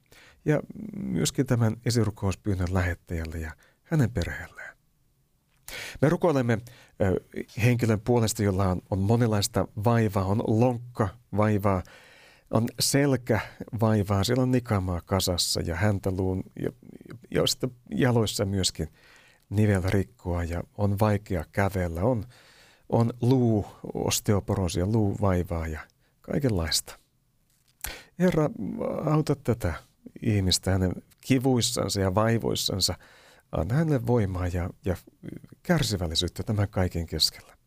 Ja 0.46 0.60
myöskin 0.96 1.46
tämän 1.46 1.76
esirukouspyynnön 1.86 2.74
lähettäjälle 2.74 3.38
ja 3.38 3.52
hänen 3.84 4.12
perheelleen. 4.12 4.77
Me 6.02 6.10
rukoilemme 6.10 6.58
henkilön 7.64 8.02
puolesta, 8.02 8.44
jolla 8.44 8.68
on, 8.68 8.82
on 8.90 9.00
monenlaista 9.00 9.68
vaivaa, 9.86 10.26
on 10.26 10.44
lonkka 10.48 11.10
vaivaa, 11.38 11.84
on 12.52 12.68
selkä 12.80 13.40
vaivaa, 13.82 14.24
siellä 14.24 14.44
on 14.44 14.52
nikamaa 14.52 15.02
kasassa 15.06 15.62
ja 15.62 15.76
häntäluun 15.76 16.44
ja, 16.62 16.72
ja 17.32 17.48
sitten 17.48 17.72
jaloissa 17.92 18.46
myöskin 18.46 18.88
nivelrikkoa 19.50 20.44
ja 20.44 20.64
on 20.78 21.00
vaikea 21.00 21.46
kävellä, 21.52 22.02
on, 22.04 22.26
on 22.90 23.14
luu, 23.22 23.66
luu 24.86 25.18
vaivaa 25.22 25.68
ja 25.68 25.80
kaikenlaista. 26.22 27.00
Herra, 28.20 28.50
auta 29.06 29.36
tätä 29.36 29.74
ihmistä 30.22 30.72
hänen 30.72 30.92
kivuissansa 31.22 32.02
ja 32.02 32.16
vaivoissansa. 32.16 32.96
Anna 33.52 33.76
hänelle 33.76 34.08
voimaa 34.08 34.48
ja, 34.48 34.70
ja 34.86 34.98
kärsivällisyyttä 35.64 36.44
tämän 36.44 36.70
kaiken 36.70 37.06
keskellä. 37.06 37.58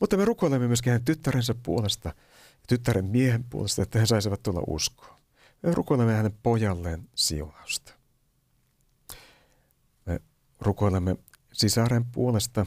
Mutta 0.00 0.16
me 0.16 0.24
rukoilemme 0.24 0.66
myöskin 0.66 0.90
hänen 0.92 1.04
tyttärensä 1.04 1.54
puolesta, 1.62 2.14
tyttären 2.68 3.04
miehen 3.04 3.44
puolesta, 3.44 3.82
että 3.82 3.98
he 3.98 4.06
saisivat 4.06 4.42
tulla 4.42 4.62
uskoon. 4.66 5.16
Me 5.62 5.74
rukoilemme 5.74 6.14
hänen 6.14 6.38
pojalleen 6.42 7.08
siunausta. 7.14 7.92
Me 10.06 10.20
rukoilemme 10.60 11.16
sisaren 11.52 12.04
puolesta, 12.04 12.66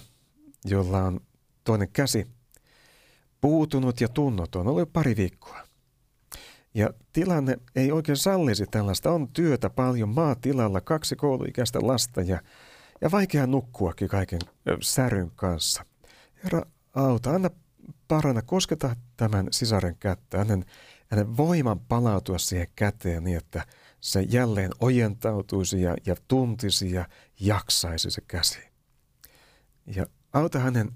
jolla 0.65 1.03
on 1.03 1.19
toinen 1.63 1.89
käsi 1.93 2.27
puutunut 3.41 4.01
ja 4.01 4.07
tunnoton. 4.07 4.67
Oli 4.67 4.85
pari 4.85 5.15
viikkoa. 5.15 5.68
Ja 6.73 6.89
tilanne 7.13 7.57
ei 7.75 7.91
oikein 7.91 8.17
sallisi 8.17 8.65
tällaista. 8.71 9.11
On 9.11 9.27
työtä 9.27 9.69
paljon 9.69 10.09
maatilalla, 10.09 10.81
kaksi 10.81 11.15
kouluikäistä 11.15 11.79
lasta 11.81 12.21
ja, 12.21 12.41
ja 13.01 13.11
vaikea 13.11 13.47
nukkuakin 13.47 14.07
kaiken 14.07 14.39
säryn 14.81 15.31
kanssa. 15.35 15.85
Herra, 16.43 16.61
auta, 16.93 17.31
anna 17.31 17.49
parana, 18.07 18.41
kosketa 18.41 18.95
tämän 19.17 19.47
sisaren 19.51 19.95
kättä, 19.99 20.37
hänen, 20.37 20.65
hänen 21.07 21.37
voiman 21.37 21.79
palautua 21.79 22.37
siihen 22.37 22.67
käteen 22.75 23.23
niin, 23.23 23.37
että 23.37 23.65
se 23.99 24.21
jälleen 24.21 24.71
ojentautuisi 24.79 25.81
ja, 25.81 25.95
ja 26.05 26.15
tuntisi 26.27 26.91
ja 26.91 27.05
jaksaisi 27.39 28.11
se 28.11 28.21
käsi. 28.27 28.59
Ja 29.95 30.05
auta 30.33 30.59
hänen 30.59 30.91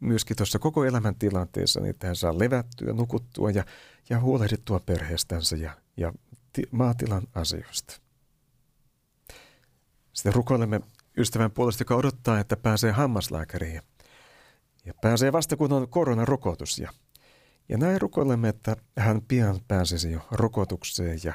myöskin 0.00 0.36
tuossa 0.36 0.58
koko 0.58 0.84
elämän 0.84 1.14
tilanteessa, 1.14 1.80
niin 1.80 1.90
että 1.90 2.06
hän 2.06 2.16
saa 2.16 2.38
levättyä, 2.38 2.92
nukuttua 2.92 3.50
ja, 3.50 3.64
ja 4.10 4.20
huolehdittua 4.20 4.80
perheestänsä 4.80 5.56
ja, 5.56 5.76
ja 5.96 6.12
ti, 6.52 6.62
maatilan 6.70 7.22
asioista. 7.34 8.00
Sitten 10.12 10.34
rukoilemme 10.34 10.80
ystävän 11.16 11.50
puolesta, 11.50 11.82
joka 11.82 11.96
odottaa, 11.96 12.40
että 12.40 12.56
pääsee 12.56 12.92
hammaslääkäriin. 12.92 13.82
Ja 14.84 14.94
pääsee 15.02 15.32
vasta, 15.32 15.56
kun 15.56 15.72
on 15.72 15.88
koronarokotus. 15.88 16.78
Ja, 16.78 16.92
ja 17.68 17.78
näin 17.78 18.00
rukoilemme, 18.00 18.48
että 18.48 18.76
hän 18.98 19.22
pian 19.28 19.60
pääsisi 19.68 20.12
jo 20.12 20.20
rokotukseen 20.30 21.20
ja 21.24 21.34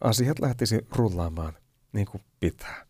asiat 0.00 0.38
lähtisi 0.38 0.86
rullaamaan 0.90 1.56
niin 1.92 2.06
kuin 2.06 2.22
pitää. 2.40 2.86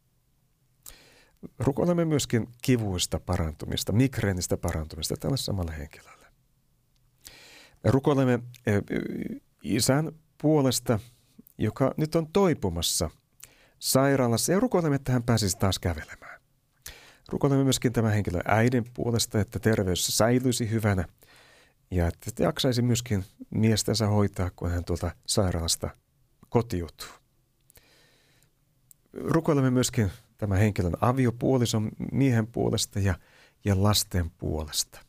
Rukoilemme 1.59 2.05
myöskin 2.05 2.49
kivuista 2.63 3.21
parantumista, 3.21 3.93
migreenistä 3.93 4.57
parantumista 4.57 5.17
tällä 5.17 5.37
samalla 5.37 5.73
henkilöllä. 5.73 6.26
Me 7.87 7.93
rukoilemme 7.93 8.39
e, 8.67 8.73
isän 9.63 10.13
puolesta, 10.43 10.99
joka 11.59 11.95
nyt 11.97 12.15
on 12.15 12.27
toipumassa 12.33 13.11
sairaalassa 13.79 14.53
ja 14.53 14.61
rukoilemme, 14.61 14.97
että 14.97 15.13
hän 15.13 15.23
pääsisi 15.23 15.59
taas 15.59 15.79
kävelemään. 15.79 16.41
Rukoilemme 17.29 17.65
myöskin 17.65 17.93
tämän 17.93 18.13
henkilön 18.13 18.43
äidin 18.47 18.85
puolesta, 18.95 19.41
että 19.41 19.59
terveys 19.59 20.07
säilyisi 20.07 20.71
hyvänä 20.71 21.05
ja 21.91 22.07
että 22.07 22.43
jaksaisi 22.43 22.83
myöskin 22.83 23.25
miestänsä 23.51 24.07
hoitaa, 24.07 24.51
kun 24.57 24.71
hän 24.71 24.85
tuolta 24.85 25.11
sairaalasta 25.27 25.91
kotiutuu. 26.49 27.09
Rukoilemme 29.13 29.71
myöskin 29.71 30.11
tämän 30.39 30.59
henkilön 30.59 30.97
aviopuolison 31.01 31.91
miehen 32.13 32.47
puolesta 32.47 33.01
ja, 33.01 33.15
ja 33.65 33.83
lasten 33.83 34.31
puolesta. 34.31 35.01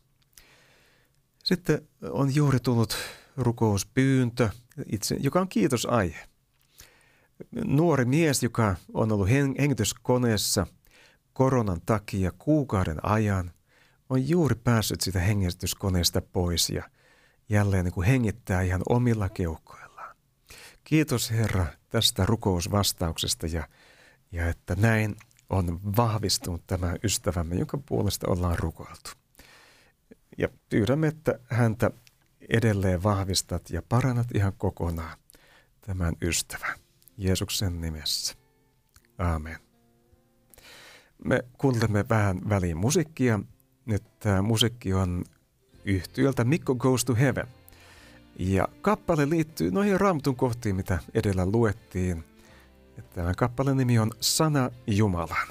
Sitten 1.48 1.88
on 2.02 2.36
juuri 2.36 2.60
tullut 2.60 2.98
rukouspyyntö, 3.38 4.50
itse, 4.92 5.16
joka 5.20 5.42
on 5.42 5.48
kiitosaihe. 5.48 6.28
Nuori 7.66 8.06
mies, 8.06 8.44
joka 8.44 8.76
on 8.94 9.12
ollut 9.12 9.30
hengityskoneessa 9.30 10.68
koronan 11.34 11.82
takia 11.86 12.32
kuukauden 12.38 13.06
ajan, 13.06 13.52
on 14.10 14.30
juuri 14.30 14.56
päässyt 14.56 15.02
sitä 15.02 15.20
hengityskoneesta 15.20 16.22
pois 16.22 16.70
ja 16.70 16.84
jälleen 17.50 17.86
niin 17.86 17.94
kuin 17.94 18.08
hengittää 18.08 18.62
ihan 18.62 18.82
omilla 18.90 19.30
keuhkoillaan. 19.30 20.16
Kiitos 20.84 21.32
Herra 21.32 21.66
tästä 21.90 22.26
rukousvastauksesta 22.26 23.48
ja 23.48 23.68
ja 24.32 24.50
että 24.50 24.76
näin 24.76 25.16
on 25.50 25.80
vahvistunut 25.98 26.64
tämä 26.68 26.96
ystävämme, 27.04 27.56
jonka 27.56 27.78
puolesta 27.86 28.28
ollaan 28.30 28.60
rukoiltu. 28.60 29.27
Ja 30.38 30.48
pyydämme, 30.70 31.08
että 31.08 31.40
häntä 31.50 31.92
edelleen 32.50 33.04
vahvistat 33.04 33.70
ja 33.70 33.82
parannat 33.90 34.28
ihan 34.36 34.54
kokonaan 34.58 35.18
tämän 35.82 36.16
ystävän. 36.22 36.80
Jeesuksen 37.18 37.82
nimessä. 37.82 38.36
Aamen. 39.18 39.58
Me 41.26 41.44
kuuntelemme 41.58 42.06
vähän 42.10 42.50
väliin 42.50 42.78
musiikkia. 42.78 43.40
Nyt 43.86 44.04
tämä 44.20 44.42
musiikki 44.42 44.94
on 44.94 45.24
yhtiöltä 45.86 46.44
Mikko 46.44 46.76
Goes 46.76 47.06
to 47.06 47.16
Heaven. 47.16 47.48
Ja 48.40 48.68
kappale 48.82 49.30
liittyy 49.30 49.72
noihin 49.72 50.00
raamatun 50.00 50.36
kohtiin, 50.36 50.76
mitä 50.76 51.00
edellä 51.14 51.46
luettiin– 51.46 52.24
Tämä 53.14 53.34
kappaleen 53.34 53.78
nimi 53.78 54.00
on 54.00 54.12
Sana 54.20 54.70
Jumalan. 54.88 55.48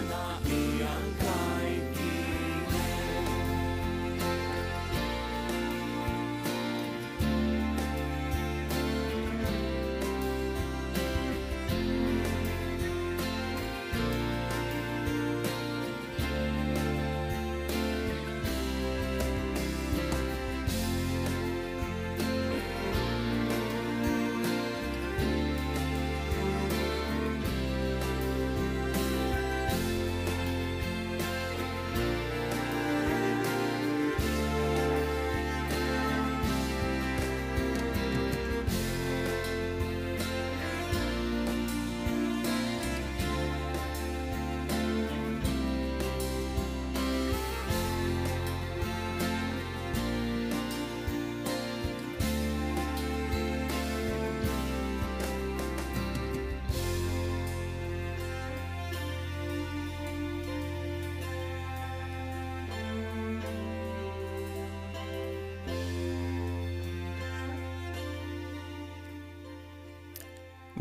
Maranatha. 0.00 0.57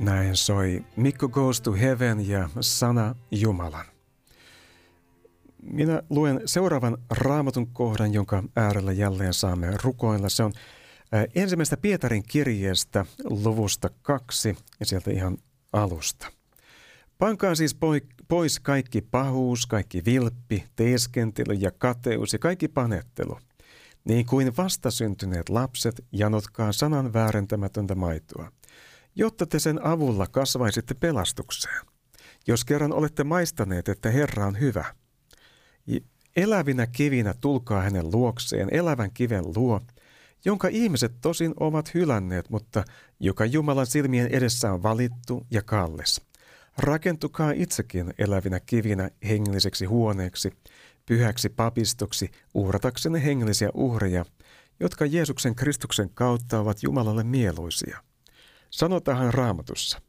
Näin 0.08 0.36
soi 0.36 0.86
Mikko 0.96 1.30
Goes 1.30 1.62
to 1.62 1.74
Heaven 1.74 2.28
ja 2.28 2.50
Sana 2.62 3.16
Jumalan. 3.32 3.86
Minä 5.64 6.02
luen 6.10 6.42
seuraavan 6.46 6.98
raamatun 7.10 7.68
kohdan, 7.68 8.14
jonka 8.14 8.44
äärellä 8.56 8.92
jälleen 8.92 9.34
saamme 9.34 9.78
rukoilla. 9.84 10.30
Se 10.30 10.44
on 10.44 10.52
ensimmäistä 11.36 11.78
Pietarin 11.78 12.24
kirjeestä 12.24 13.06
luvusta 13.24 13.90
kaksi 14.02 14.58
ja 14.80 14.86
sieltä 14.86 15.12
ihan 15.12 15.38
alusta. 15.74 16.28
Pankaa 17.18 17.56
siis 17.56 17.78
pois 18.28 18.60
kaikki 18.60 19.02
pahuus, 19.02 19.66
kaikki 19.66 20.06
vilppi, 20.06 20.64
teeskentely 20.76 21.54
ja 21.54 21.72
kateus 21.72 22.34
ja 22.34 22.40
kaikki 22.40 22.68
panettelu. 22.68 23.40
Niin 24.06 24.26
kuin 24.26 24.58
vastasyntyneet 24.58 25.50
lapset 25.50 26.06
janotkaa 26.12 26.72
sanan 26.72 27.14
väärentämätöntä 27.14 27.96
maitoa– 27.96 28.52
jotta 29.18 29.46
te 29.46 29.60
sen 29.60 29.86
avulla 29.86 30.28
kasvaisitte 30.28 30.94
pelastukseen. 30.94 31.86
Jos 32.48 32.66
kerran 32.66 32.94
olette 32.94 33.24
maistaneet, 33.24 33.90
että 33.90 34.10
Herra 34.10 34.46
on 34.46 34.60
hyvä. 34.60 34.86
Elävinä 36.36 36.88
kivinä 36.88 37.34
tulkaa 37.42 37.82
hänen 37.82 38.12
luokseen, 38.12 38.68
elävän 38.72 39.12
kiven 39.12 39.44
luo, 39.56 39.82
jonka 40.46 40.68
ihmiset 40.68 41.12
tosin 41.22 41.54
ovat 41.60 41.94
hylänneet, 41.94 42.50
mutta 42.50 42.84
joka 43.20 43.46
Jumalan 43.46 43.86
silmien 43.88 44.28
edessä 44.28 44.74
on 44.74 44.84
valittu 44.84 45.46
ja 45.52 45.62
kallis. 45.62 46.22
Rakentukaa 46.78 47.52
itsekin 47.52 48.14
elävinä 48.18 48.60
kivinä 48.60 49.10
hengelliseksi 49.28 49.86
huoneeksi, 49.86 50.52
pyhäksi 51.06 51.50
papistoksi, 51.50 52.32
uhrataksenne 52.54 53.26
hengellisiä 53.26 53.70
uhreja, 53.74 54.26
jotka 54.80 55.06
Jeesuksen 55.06 55.56
Kristuksen 55.56 56.10
kautta 56.10 56.60
ovat 56.60 56.84
Jumalalle 56.84 57.24
mieluisia. 57.24 58.07
Sanotaan 58.70 59.34
raamatussa. 59.34 60.02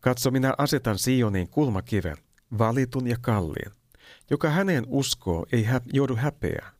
Katso, 0.00 0.30
minä 0.30 0.54
asetan 0.58 0.98
Sioniin 0.98 1.48
kulmakiven, 1.48 2.16
valitun 2.58 3.06
ja 3.06 3.16
kalliin, 3.20 3.72
joka 4.30 4.50
hänen 4.50 4.84
uskoo 4.88 5.46
ei 5.52 5.64
hä- 5.64 5.80
joudu 5.92 6.16
häpeään. 6.16 6.72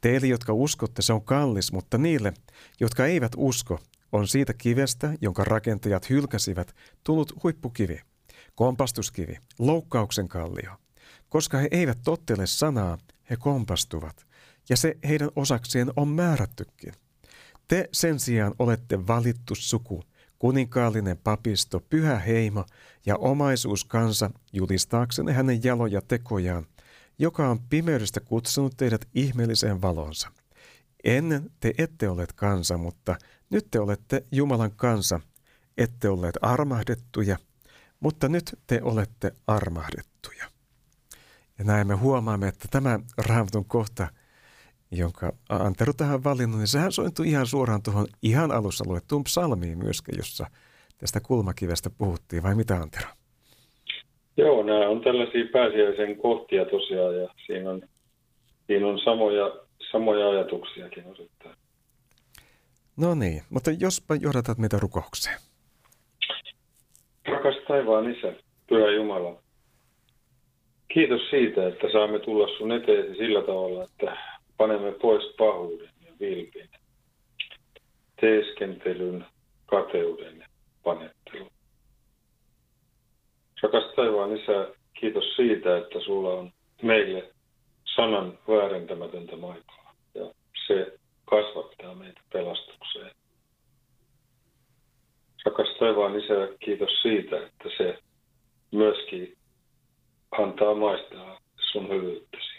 Teille, 0.00 0.26
jotka 0.26 0.52
uskotte, 0.52 1.02
se 1.02 1.12
on 1.12 1.24
kallis, 1.24 1.72
mutta 1.72 1.98
niille, 1.98 2.32
jotka 2.80 3.06
eivät 3.06 3.32
usko, 3.36 3.78
on 4.12 4.28
siitä 4.28 4.52
kivestä, 4.54 5.14
jonka 5.20 5.44
rakentajat 5.44 6.10
hylkäsivät, 6.10 6.74
tullut 7.04 7.42
huippukivi, 7.42 8.00
kompastuskivi, 8.54 9.36
loukkauksen 9.58 10.28
kallio. 10.28 10.72
Koska 11.28 11.58
he 11.58 11.68
eivät 11.70 11.98
tottele 12.04 12.46
sanaa, 12.46 12.98
he 13.30 13.36
kompastuvat, 13.36 14.26
ja 14.68 14.76
se 14.76 14.96
heidän 15.08 15.30
osakseen 15.36 15.90
on 15.96 16.08
määrättykin. 16.08 16.92
Te 17.68 17.88
sen 17.92 18.20
sijaan 18.20 18.54
olette 18.58 19.06
valittu 19.06 19.54
suku, 19.54 20.02
kuninkaallinen 20.42 21.18
papisto, 21.18 21.80
pyhä 21.80 22.18
heimo 22.18 22.64
ja 23.06 23.16
omaisuuskansa 23.16 24.30
julistaaksenne 24.52 25.32
hänen 25.32 25.64
jaloja 25.64 26.02
tekojaan, 26.02 26.66
joka 27.18 27.48
on 27.48 27.60
pimeydestä 27.60 28.20
kutsunut 28.20 28.76
teidät 28.76 29.08
ihmeelliseen 29.14 29.82
valonsa. 29.82 30.28
Ennen 31.04 31.50
te 31.60 31.74
ette 31.78 32.08
olleet 32.08 32.32
kansa, 32.32 32.78
mutta 32.78 33.16
nyt 33.50 33.66
te 33.70 33.80
olette 33.80 34.24
Jumalan 34.32 34.72
kansa, 34.76 35.20
ette 35.76 36.08
olleet 36.08 36.38
armahdettuja, 36.40 37.36
mutta 38.00 38.28
nyt 38.28 38.58
te 38.66 38.80
olette 38.82 39.32
armahdettuja. 39.46 40.46
Ja 41.58 41.64
näin 41.64 41.86
me 41.86 41.94
huomaamme, 41.94 42.48
että 42.48 42.68
tämä 42.70 43.00
raamatun 43.18 43.64
kohta– 43.64 44.08
jonka 44.92 45.32
Antero 45.48 45.92
tähän 45.92 46.24
valinnut, 46.24 46.58
niin 46.58 46.66
sehän 46.66 46.92
sointui 46.92 47.28
ihan 47.28 47.46
suoraan 47.46 47.82
tuohon 47.82 48.06
ihan 48.22 48.52
alussa 48.52 48.84
luettuun 48.88 49.24
psalmiin 49.24 49.78
myöskin, 49.78 50.14
jossa 50.16 50.46
tästä 50.98 51.20
kulmakivestä 51.20 51.90
puhuttiin, 51.98 52.42
vai 52.42 52.54
mitä 52.54 52.74
Antero? 52.74 53.08
Joo, 54.36 54.62
nämä 54.62 54.88
on 54.88 55.00
tällaisia 55.00 55.44
pääsiäisen 55.52 56.16
kohtia 56.16 56.64
tosiaan, 56.64 57.16
ja 57.16 57.28
siinä 57.46 57.70
on, 57.70 57.82
siinä 58.66 58.86
on 58.86 58.98
samoja, 58.98 59.52
samoja 59.90 60.28
ajatuksiakin 60.28 61.06
osittain. 61.06 61.54
No 62.96 63.14
niin, 63.14 63.42
mutta 63.50 63.70
jospa 63.70 64.14
johdatat 64.14 64.58
meitä 64.58 64.78
rukoukseen. 64.80 65.38
Rakas 67.28 67.54
taivaan 67.68 68.10
Isä, 68.10 68.32
Pyhä 68.68 68.90
Jumala, 68.90 69.42
Kiitos 70.94 71.30
siitä, 71.30 71.68
että 71.68 71.86
saamme 71.92 72.18
tulla 72.18 72.58
sun 72.58 72.72
eteesi 72.72 73.18
sillä 73.18 73.42
tavalla, 73.42 73.84
että 73.84 74.16
panemme 74.56 74.92
pois 74.92 75.34
pahuuden 75.38 75.90
ja 76.06 76.12
vilpin, 76.20 76.70
teeskentelyn, 78.20 79.24
kateuden 79.66 80.38
ja 80.38 80.46
panettelun. 80.82 81.50
Rakas 83.62 83.94
taivaan 83.96 84.36
Isä, 84.36 84.68
kiitos 85.00 85.24
siitä, 85.36 85.78
että 85.78 86.00
sulla 86.00 86.34
on 86.34 86.52
meille 86.82 87.32
sanan 87.84 88.38
väärentämätöntä 88.48 89.36
maitoa 89.36 89.94
ja 90.14 90.34
se 90.66 90.98
kasvattaa 91.24 91.94
meitä 91.94 92.20
pelastukseen. 92.32 93.10
Rakas 95.44 95.76
taivaan 95.78 96.18
Isä, 96.18 96.48
kiitos 96.60 97.02
siitä, 97.02 97.46
että 97.46 97.68
se 97.76 97.98
myöskin 98.70 99.36
antaa 100.30 100.74
maistaa 100.74 101.40
sun 101.72 101.88
hyvyyttäsi. 101.88 102.51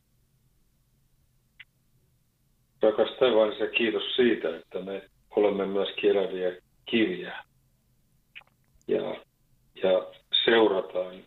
Rakas 2.84 3.10
Isä, 3.56 3.68
kiitos 3.68 4.16
siitä, 4.16 4.58
että 4.58 4.80
me 4.80 5.10
olemme 5.36 5.66
myöskin 5.66 6.10
eläviä 6.10 6.62
kiviä 6.86 7.44
ja, 8.88 9.16
ja 9.84 10.08
seurataan 10.46 11.24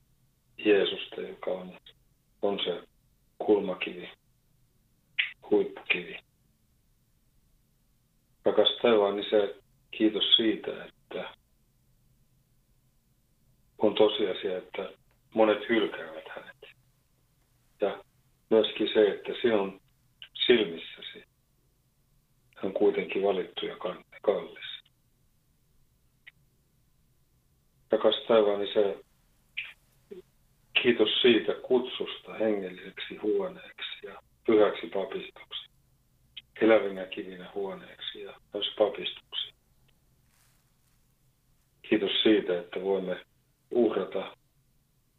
Jeesusta, 0.58 1.20
joka 1.20 1.50
on, 1.50 1.78
on 2.42 2.58
se 2.64 2.82
kulmakivi, 3.38 4.10
huippukivi. 5.50 6.18
Rakas 8.44 8.68
taivaan 8.82 9.18
Isä, 9.18 9.48
kiitos 9.90 10.24
siitä, 10.36 10.84
että 10.84 11.30
on 13.78 13.94
tosiasia, 13.94 14.58
että 14.58 14.90
monet 15.34 15.68
hylkäävät 15.68 16.28
hänet. 16.28 16.76
Ja 17.80 18.04
myöskin 18.50 18.88
se, 18.94 19.08
että 19.08 19.32
sinun 19.42 19.80
silmissäsi 20.46 21.35
on 22.62 22.72
kuitenkin 22.72 23.22
valittu 23.22 23.66
ja 23.66 23.76
kallis. 24.22 24.66
Rakas 27.90 28.14
taivaan 28.28 28.62
Isä, 28.62 28.94
kiitos 30.82 31.08
siitä 31.22 31.54
kutsusta 31.54 32.34
hengelliseksi 32.34 33.16
huoneeksi 33.16 34.06
ja 34.06 34.22
pyhäksi 34.46 34.86
papistoksi, 34.86 35.70
elävinä 36.60 37.04
kivinä 37.06 37.50
huoneeksi 37.54 38.20
ja 38.22 38.34
myös 38.54 38.66
papistoksi. 38.78 39.54
Kiitos 41.88 42.10
siitä, 42.22 42.60
että 42.60 42.82
voimme 42.82 43.24
uhrata 43.70 44.36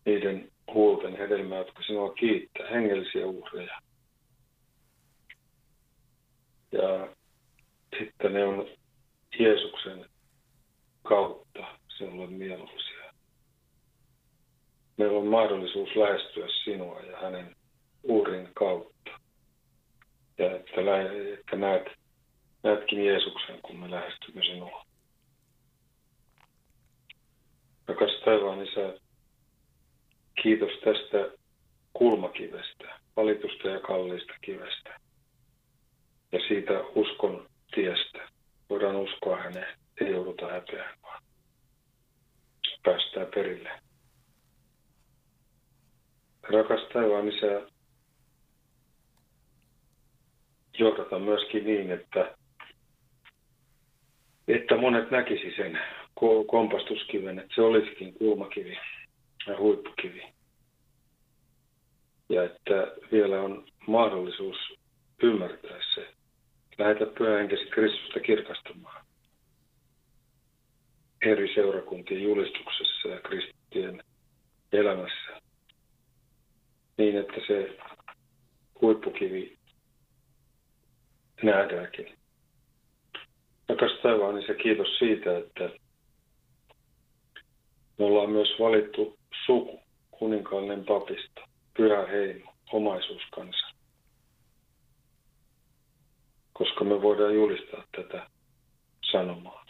niiden 0.05 0.51
huulten 0.73 1.17
hedelmää, 1.17 1.57
jotka 1.57 1.83
sinua 1.83 2.13
kiittää, 2.13 2.69
hengellisiä 2.69 3.27
uhreja. 3.27 3.79
Ja 6.71 7.16
sitten 7.99 8.33
ne 8.33 8.45
on 8.45 8.67
Jeesuksen 9.39 10.05
kautta 11.03 11.65
sinulle 11.97 12.27
mieluisia. 12.27 13.13
Meillä 14.97 15.17
on 15.19 15.27
mahdollisuus 15.27 15.95
lähestyä 15.95 16.47
sinua 16.63 16.99
ja 16.99 17.17
hänen 17.17 17.55
uhrin 18.03 18.49
kautta. 18.55 19.11
Ja 20.37 20.55
että, 20.55 20.81
että 21.33 21.55
näet, 21.55 21.87
näetkin 22.63 23.05
Jeesuksen, 23.05 23.59
kun 23.61 23.79
me 23.79 23.91
lähestymme 23.91 24.43
sinua. 24.43 24.85
Rakas 27.87 28.21
taivaan 28.25 28.63
Isä, 28.63 28.99
kiitos 30.43 30.71
tästä 30.83 31.37
kulmakivestä, 31.93 32.99
valitusta 33.15 33.67
ja 33.67 33.79
kalliista 33.79 34.33
kivestä. 34.41 34.99
Ja 36.31 36.39
siitä 36.47 36.83
uskon 36.95 37.47
tiestä. 37.77 38.29
Voidaan 38.69 38.95
uskoa 38.95 39.37
häneen, 39.37 39.77
ei 40.01 40.11
jouduta 40.11 40.47
häpeään, 40.47 40.97
vaan 41.03 41.23
päästään 42.83 43.27
perille. 43.35 43.69
Rakas 46.43 46.81
taivaan 46.93 47.27
Isä, 47.27 47.61
johdata 50.79 51.19
myöskin 51.19 51.63
niin, 51.63 51.91
että, 51.91 52.35
että 54.47 54.77
monet 54.77 55.11
näkisi 55.11 55.53
sen 55.55 55.79
kompastuskiven, 56.47 57.39
että 57.39 57.55
se 57.55 57.61
olisikin 57.61 58.13
kulmakivi 58.13 58.77
ja 59.47 59.57
huippukivi. 59.57 60.23
Ja 62.29 62.43
että 62.43 62.91
vielä 63.11 63.41
on 63.41 63.67
mahdollisuus 63.87 64.57
ymmärtää 65.23 65.79
se. 65.95 66.16
Lähetä 66.77 67.05
pyhähenkesi 67.17 67.65
Kristusta 67.65 68.19
kirkastamaan 68.19 69.05
eri 71.21 71.53
seurakuntien 71.53 72.23
julistuksessa 72.23 73.07
ja 73.07 73.19
kristittyjen 73.19 74.03
elämässä 74.71 75.41
niin, 76.97 77.17
että 77.17 77.41
se 77.47 77.77
huippukivi 78.81 79.57
nähdäänkin. 81.43 82.17
Rakas 83.69 83.91
taivaan, 84.03 84.35
niin 84.35 84.47
se 84.47 84.53
kiitos 84.53 84.97
siitä, 84.99 85.37
että 85.37 85.69
me 87.99 88.05
ollaan 88.05 88.29
myös 88.29 88.49
valittu 88.59 89.17
suku, 89.45 89.79
kuninkaallinen 90.11 90.85
papisto, 90.85 91.41
pyhä 91.77 92.05
heimo, 92.05 92.53
omaisuuskansa. 92.71 93.66
Koska 96.57 96.83
me 96.83 97.01
voidaan 97.01 97.35
julistaa 97.35 97.83
tätä 97.95 98.27
sanomaa. 99.11 99.65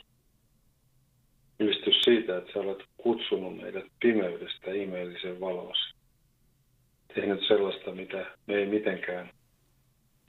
Ylistys 1.60 2.02
siitä, 2.02 2.38
että 2.38 2.54
sä 2.54 2.60
olet 2.60 2.84
kutsunut 2.97 3.58
meidät 3.58 3.86
pimeydestä 4.00 4.71
ihmeellisen 4.71 5.39
valossa. 5.39 5.95
Tehnyt 7.15 7.47
sellaista, 7.47 7.91
mitä 7.91 8.26
me 8.47 8.56
ei 8.56 8.65
mitenkään 8.65 9.30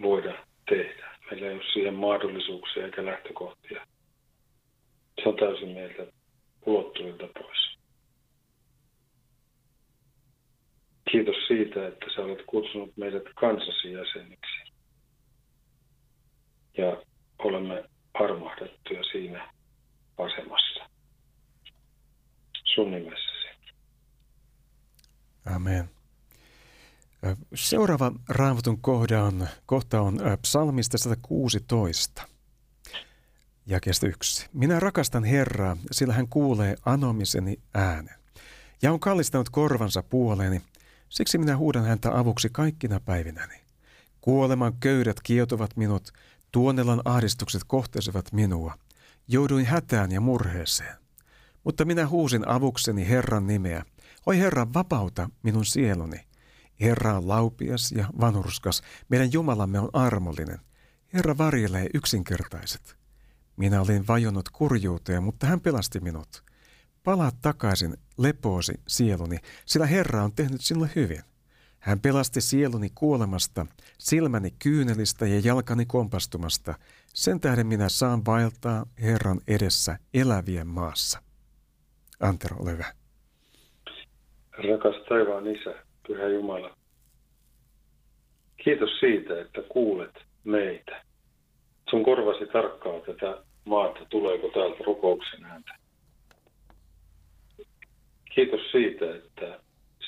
voida 0.02 0.44
tehdä. 0.68 1.18
Meillä 1.30 1.46
ei 1.46 1.54
ole 1.54 1.62
siihen 1.72 1.94
mahdollisuuksia 1.94 2.84
eikä 2.84 3.04
lähtökohtia. 3.04 3.86
Se 5.22 5.28
on 5.28 5.36
täysin 5.36 5.68
meiltä 5.68 6.06
ulottuvilta 6.66 7.28
pois. 7.34 7.78
Kiitos 11.10 11.36
siitä, 11.48 11.88
että 11.88 12.06
sä 12.14 12.22
olet 12.22 12.42
kutsunut 12.46 12.96
meidät 12.96 13.24
kansasi 13.34 13.92
jäseniksi. 13.92 14.77
Ja 16.78 17.02
olemme 17.38 17.84
armahdettuja 18.14 19.02
siinä 19.12 19.52
asemassa. 20.18 20.90
Sun 22.74 22.90
nimessäsi. 22.90 23.48
Amen. 25.54 25.90
Seuraava 27.54 28.12
raamatun 28.28 28.80
kohta 28.80 29.22
on, 29.22 29.46
kohta 29.66 30.00
on 30.00 30.20
psalmista 30.42 30.98
116. 30.98 32.22
Jakeesta 33.66 34.06
yksi. 34.06 34.48
Minä 34.52 34.80
rakastan 34.80 35.24
Herraa, 35.24 35.76
sillä 35.90 36.14
hän 36.14 36.28
kuulee 36.28 36.76
anomiseni 36.84 37.56
äänen. 37.74 38.14
Ja 38.82 38.92
on 38.92 39.00
kallistanut 39.00 39.48
korvansa 39.48 40.02
puoleeni, 40.02 40.62
Siksi 41.08 41.38
minä 41.38 41.56
huudan 41.56 41.84
häntä 41.84 42.18
avuksi 42.18 42.48
kaikkina 42.52 43.00
päivinäni. 43.00 43.60
Kuoleman 44.20 44.72
köydät 44.80 45.16
kietovat 45.22 45.76
minut, 45.76 46.12
tuonelan 46.52 47.02
ahdistukset 47.04 47.62
kohtesivat 47.66 48.32
minua. 48.32 48.74
Jouduin 49.28 49.66
hätään 49.66 50.12
ja 50.12 50.20
murheeseen. 50.20 50.96
Mutta 51.64 51.84
minä 51.84 52.06
huusin 52.06 52.48
avukseni 52.48 53.08
Herran 53.08 53.46
nimeä. 53.46 53.84
Oi 54.26 54.38
Herra, 54.38 54.66
vapauta 54.74 55.30
minun 55.42 55.64
sieluni. 55.64 56.26
Herra 56.80 57.16
on 57.16 57.28
laupias 57.28 57.92
ja 57.92 58.06
vanhurskas. 58.20 58.82
Meidän 59.08 59.32
Jumalamme 59.32 59.80
on 59.80 59.90
armollinen. 59.92 60.58
Herra 61.14 61.38
varjelee 61.38 61.86
yksinkertaiset. 61.94 62.98
Minä 63.56 63.80
olin 63.80 64.06
vajonnut 64.06 64.48
kurjuuteen, 64.48 65.22
mutta 65.22 65.46
hän 65.46 65.60
pelasti 65.60 66.00
minut. 66.00 66.44
Palaa 67.04 67.32
takaisin 67.42 67.96
lepoosi 68.18 68.80
sieluni, 68.88 69.38
sillä 69.66 69.86
Herra 69.86 70.24
on 70.24 70.32
tehnyt 70.32 70.60
sinulle 70.60 70.90
hyvin. 70.96 71.22
Hän 71.88 72.00
pelasti 72.00 72.40
sieluni 72.40 72.88
kuolemasta, 72.94 73.66
silmäni 73.98 74.50
kyynelistä 74.62 75.26
ja 75.26 75.40
jalkani 75.44 75.86
kompastumasta. 75.86 76.74
Sen 77.14 77.40
tähden 77.40 77.66
minä 77.66 77.88
saan 77.88 78.26
vaeltaa 78.26 78.86
Herran 79.02 79.40
edessä 79.48 79.98
elävien 80.14 80.66
maassa. 80.66 81.18
Antero, 82.20 82.56
ole 82.56 82.72
hyvä. 82.72 82.84
Rakas 84.52 84.94
taivaan 85.08 85.46
Isä, 85.46 85.74
Pyhä 86.08 86.28
Jumala. 86.28 86.76
Kiitos 88.64 88.90
siitä, 89.00 89.40
että 89.40 89.62
kuulet 89.68 90.14
meitä. 90.44 91.02
Sun 91.90 92.04
korvasi 92.04 92.46
tarkkaa 92.52 93.00
tätä 93.06 93.42
maata, 93.64 94.00
tuleeko 94.10 94.48
täältä 94.48 94.84
rukouksen 94.86 95.44
ääntä. 95.44 95.72
Kiitos 98.34 98.60
siitä, 98.72 99.04
että 99.16 99.60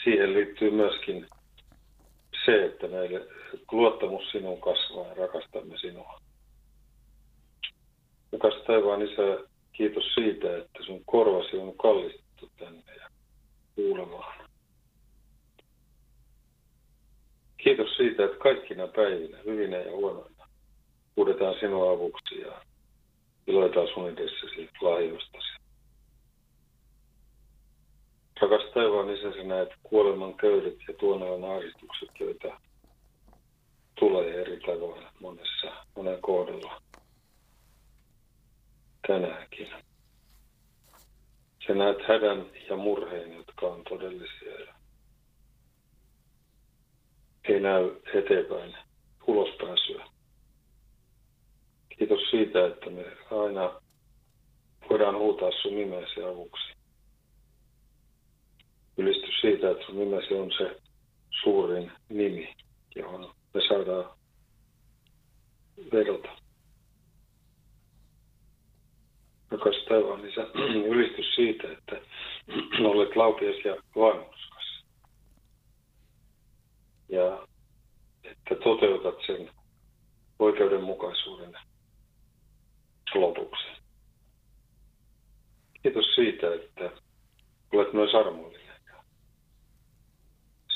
siihen 0.05 0.35
liittyy 0.35 0.71
myöskin 0.71 1.27
se, 2.45 2.65
että 2.65 2.89
meille 2.89 3.27
luottamus 3.73 4.31
sinuun 4.31 4.61
kasvaa 4.61 5.07
ja 5.07 5.15
rakastamme 5.15 5.79
sinua. 5.79 6.21
Rakas 8.33 8.55
taivaan 8.67 9.03
Isä, 9.03 9.49
kiitos 9.73 10.15
siitä, 10.15 10.57
että 10.57 10.83
sun 10.87 11.05
korvasi 11.05 11.57
on 11.57 11.77
kallistettu 11.77 12.51
tänne 12.59 12.95
ja 13.01 13.09
kuulemaan. 13.75 14.49
Kiitos 17.57 17.97
siitä, 17.97 18.25
että 18.25 18.39
kaikkina 18.39 18.87
päivinä, 18.87 19.39
hyvinä 19.47 19.77
ja 19.77 19.91
huonoina, 19.91 20.49
huudetaan 21.17 21.55
sinua 21.61 21.93
avuksi 21.93 22.41
ja 22.41 22.63
iloitaan 23.47 23.89
sun 23.95 24.09
edessäsi 24.09 24.69
lahjoistasi. 24.81 25.60
Rakas 28.41 28.71
taivaan 28.75 29.11
isä, 29.11 29.33
sä 29.33 29.43
näet 29.43 29.69
kuoleman 29.83 30.35
köydet 30.35 30.79
ja 30.89 30.95
tuoneon 30.95 31.45
ahdistukset, 31.45 32.09
joita 32.21 32.61
tulee 33.99 34.41
eri 34.41 34.61
tavoin 34.61 35.03
monessa, 35.21 35.73
monen 35.97 36.21
kohdalla 36.21 36.83
tänäänkin. 39.07 39.69
Sä 41.67 41.75
näet 41.75 41.99
hädän 42.09 42.47
ja 42.71 42.77
murheen, 42.77 43.37
jotka 43.37 43.67
on 43.67 43.83
todellisia 43.89 44.61
ja 44.61 44.75
ei 47.45 47.61
näy 47.61 47.97
eteenpäin 48.15 48.77
ulospääsyä. 49.27 50.05
Kiitos 51.99 52.31
siitä, 52.31 52.67
että 52.67 52.91
me 52.91 53.05
aina 53.31 53.81
voidaan 54.91 55.19
huutaa 55.19 55.51
sun 55.63 55.75
nimesi 55.75 56.23
avuksi. 56.23 56.80
Ylistys 58.97 59.41
siitä, 59.41 59.71
että 59.71 59.87
sun 59.87 59.99
nimesi 59.99 60.35
on 60.35 60.53
se 60.59 60.81
suurin 61.43 61.93
nimi, 62.09 62.55
johon 62.97 63.35
me 63.55 63.61
saadaan 63.69 64.11
vedota. 65.93 66.29
Rakas 69.51 69.85
taivaan 69.89 70.29
isä, 70.29 70.47
ylistys 70.87 71.35
siitä, 71.35 71.73
että 71.73 72.01
olet 72.91 73.17
laupias 73.17 73.65
ja 73.65 73.77
vanhuskas. 73.97 74.85
Ja 77.09 77.47
että 78.25 78.55
toteutat 78.55 79.15
sen 79.27 79.51
oikeudenmukaisuuden 80.39 81.53
lopuksi. 83.15 83.67
Kiitos 85.83 86.15
siitä, 86.15 86.55
että 86.55 86.91
olet 87.73 87.93
myös 87.93 88.15
armollinen. 88.15 88.60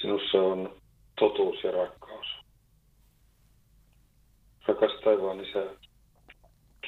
Sinussa 0.04 0.38
on 0.38 0.76
totuus 1.20 1.64
ja 1.64 1.70
rakkaus. 1.70 2.26
Rakas 4.66 4.92
taivaan 5.04 5.40
isä, 5.40 5.66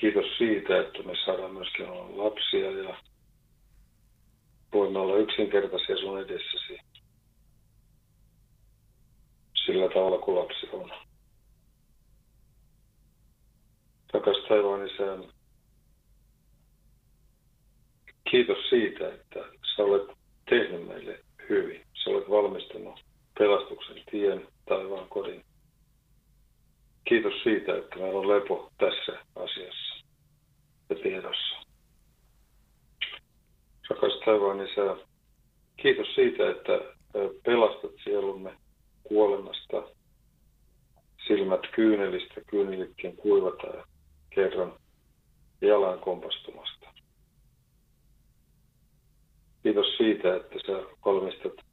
kiitos 0.00 0.24
siitä, 0.38 0.80
että 0.80 1.02
me 1.02 1.12
saadaan 1.24 1.54
myöskin 1.54 1.88
olla 1.88 2.24
lapsia 2.24 2.70
ja 2.70 2.96
voimme 4.72 4.98
olla 4.98 5.16
yksinkertaisia 5.16 5.96
sun 5.96 6.20
edessäsi 6.20 6.78
sillä 9.66 9.88
tavalla 9.88 10.18
kuin 10.18 10.38
lapsi 10.38 10.68
on. 10.72 10.90
Rakas 14.12 14.36
taivaan 14.48 14.86
isä, 14.86 15.18
kiitos 18.30 18.68
siitä, 18.68 19.08
että 19.08 19.40
sä 19.76 19.82
olet 19.82 20.18
tehnyt 20.50 20.86
meille 20.88 21.20
hyvin. 21.48 21.86
Sä 22.04 22.10
olet 22.10 22.30
valmistanut 22.30 23.05
pelastuksen 23.38 24.02
tien 24.10 24.48
taivaan 24.68 25.08
kodin. 25.08 25.44
Kiitos 27.04 27.42
siitä, 27.42 27.76
että 27.76 27.96
meillä 27.96 28.20
on 28.20 28.28
lepo 28.28 28.70
tässä 28.78 29.12
asiassa 29.36 30.04
ja 30.90 30.96
tiedossa. 30.96 31.56
Rakas 33.90 34.20
taivaan 34.24 34.66
isä, 34.66 34.96
kiitos 35.76 36.14
siitä, 36.14 36.50
että 36.50 36.80
pelastat 37.44 37.92
sielumme 38.04 38.56
kuolemasta, 39.02 39.82
silmät 41.26 41.60
kyynelistä, 41.74 42.40
kyynelitkin 42.46 43.16
kuivataan 43.16 43.84
kerran 44.30 44.78
jalan 45.60 45.98
kompastumasta. 45.98 46.86
Kiitos 49.62 49.96
siitä, 49.96 50.36
että 50.36 50.58
sä 50.66 50.82
valmistat 51.04 51.65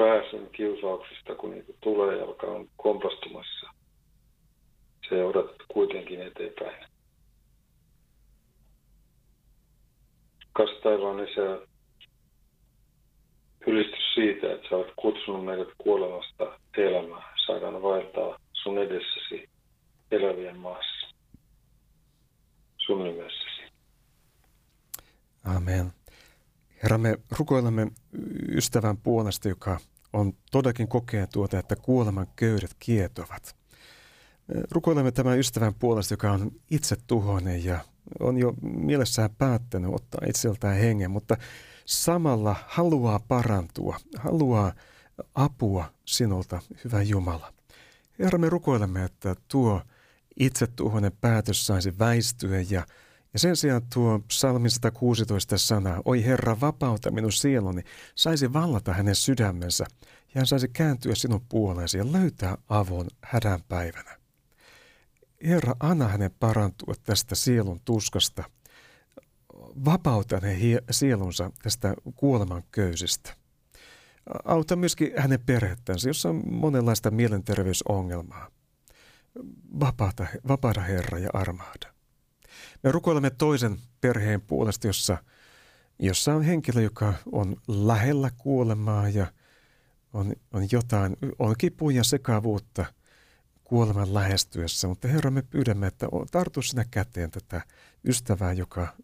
pääsyn 0.00 0.48
kiusauksista, 0.52 1.34
kun 1.34 1.50
niitä 1.50 1.72
tulee 1.80 2.16
ja 2.16 2.24
alkaa 2.24 2.64
kompastumassa. 2.76 3.70
Se 5.08 5.18
johdat 5.18 5.46
kuitenkin 5.68 6.20
eteenpäin. 6.20 6.86
Kas 10.52 10.70
taivaan 10.82 11.28
isä, 11.28 11.66
ylistys 13.66 14.14
siitä, 14.14 14.52
että 14.52 14.68
sä 14.68 14.76
olet 14.76 14.92
kutsunut 14.96 15.44
meidät 15.44 15.68
kuolemasta 15.78 16.58
elämään. 16.76 17.34
Saadaan 17.46 17.82
vaeltaa 17.82 18.38
sun 18.52 18.78
edessäsi 18.78 19.48
elävien 20.10 20.56
maassa. 20.56 21.16
Sun 22.78 23.04
nimessäsi. 23.04 23.72
Amen. 25.44 25.92
Herra, 26.82 26.98
me 26.98 27.18
rukoilemme 27.38 27.86
ystävän 28.48 28.96
puolesta, 28.96 29.48
joka 29.48 29.78
on 30.12 30.32
todellakin 30.50 30.88
kokee 30.88 31.26
tuota, 31.26 31.58
että 31.58 31.76
kuoleman 31.76 32.26
köydet 32.36 32.76
kietovat. 32.78 33.56
Rukoilemme 34.70 35.12
tämän 35.12 35.38
ystävän 35.38 35.74
puolesta, 35.74 36.14
joka 36.14 36.32
on 36.32 36.50
itse 36.70 36.96
tuhoinen 37.06 37.64
ja 37.64 37.78
on 38.20 38.38
jo 38.38 38.54
mielessään 38.62 39.30
päättänyt 39.38 39.94
ottaa 39.94 40.20
itseltään 40.28 40.76
hengen, 40.76 41.10
mutta 41.10 41.36
samalla 41.84 42.56
haluaa 42.66 43.20
parantua, 43.28 43.96
haluaa 44.18 44.72
apua 45.34 45.92
sinulta, 46.04 46.60
hyvä 46.84 47.02
Jumala. 47.02 47.52
Herra, 48.18 48.38
me 48.38 48.48
rukoilemme, 48.48 49.04
että 49.04 49.34
tuo 49.48 49.82
itsetuhoinen 50.40 51.12
päätös 51.20 51.66
saisi 51.66 51.98
väistyä 51.98 52.60
ja 52.70 52.86
ja 53.32 53.38
sen 53.38 53.56
sijaan 53.56 53.82
tuo 53.94 54.18
psalmi 54.18 54.70
116 54.70 55.58
sana, 55.58 56.02
oi 56.04 56.24
Herra, 56.24 56.60
vapauta 56.60 57.10
minun 57.10 57.32
sieluni, 57.32 57.82
saisi 58.14 58.52
vallata 58.52 58.92
hänen 58.92 59.14
sydämensä 59.14 59.84
ja 60.34 60.38
hän 60.40 60.46
saisi 60.46 60.68
kääntyä 60.68 61.14
sinun 61.14 61.46
puoleesi 61.48 61.98
ja 61.98 62.12
löytää 62.12 62.58
avun 62.68 63.06
hädän 63.24 63.60
päivänä. 63.68 64.18
Herra, 65.44 65.74
anna 65.80 66.08
hänen 66.08 66.30
parantua 66.40 66.94
tästä 67.02 67.34
sielun 67.34 67.80
tuskasta. 67.84 68.44
Vapauta 69.84 70.40
hänen 70.40 70.80
sielunsa 70.90 71.50
tästä 71.62 71.94
kuoleman 72.16 72.62
köysistä. 72.70 73.34
Auta 74.44 74.76
myöskin 74.76 75.12
hänen 75.16 75.40
perhettänsä, 75.46 76.08
jossa 76.08 76.28
on 76.28 76.42
monenlaista 76.50 77.10
mielenterveysongelmaa. 77.10 78.50
Vapaata, 79.80 80.26
vapaata 80.48 80.80
Herra 80.80 81.18
ja 81.18 81.30
armahda. 81.32 81.99
Me 82.82 82.92
rukoilemme 82.92 83.30
toisen 83.30 83.78
perheen 84.00 84.40
puolesta, 84.40 84.86
jossa, 84.86 85.18
jossa 85.98 86.34
on 86.34 86.42
henkilö, 86.42 86.82
joka 86.82 87.14
on 87.32 87.56
lähellä 87.68 88.30
kuolemaa 88.38 89.08
ja 89.08 89.26
on, 90.12 90.32
on 90.52 90.68
jotain, 90.72 91.16
on 91.38 91.54
kipuja 91.58 91.96
ja 91.96 92.04
sekavuutta 92.04 92.84
kuoleman 93.64 94.14
lähestyessä. 94.14 94.88
Mutta 94.88 95.08
Herra, 95.08 95.30
me 95.30 95.42
pyydämme, 95.42 95.86
että 95.86 96.06
tartu 96.30 96.62
sinä 96.62 96.84
käteen 96.90 97.30
tätä 97.30 97.60
ystävää, 98.04 98.52
joka, 98.52 98.96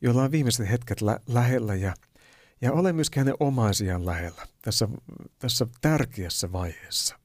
jolla 0.00 0.22
on 0.22 0.30
viimeiset 0.30 0.70
hetket 0.70 1.00
lä- 1.00 1.20
lähellä 1.26 1.74
ja, 1.74 1.94
ja 2.60 2.72
ole 2.72 2.92
myöskin 2.92 3.20
hänen 3.20 3.34
omaisiaan 3.40 4.06
lähellä 4.06 4.46
tässä, 4.62 4.88
tässä 5.38 5.66
tärkeässä 5.80 6.52
vaiheessa. 6.52 7.18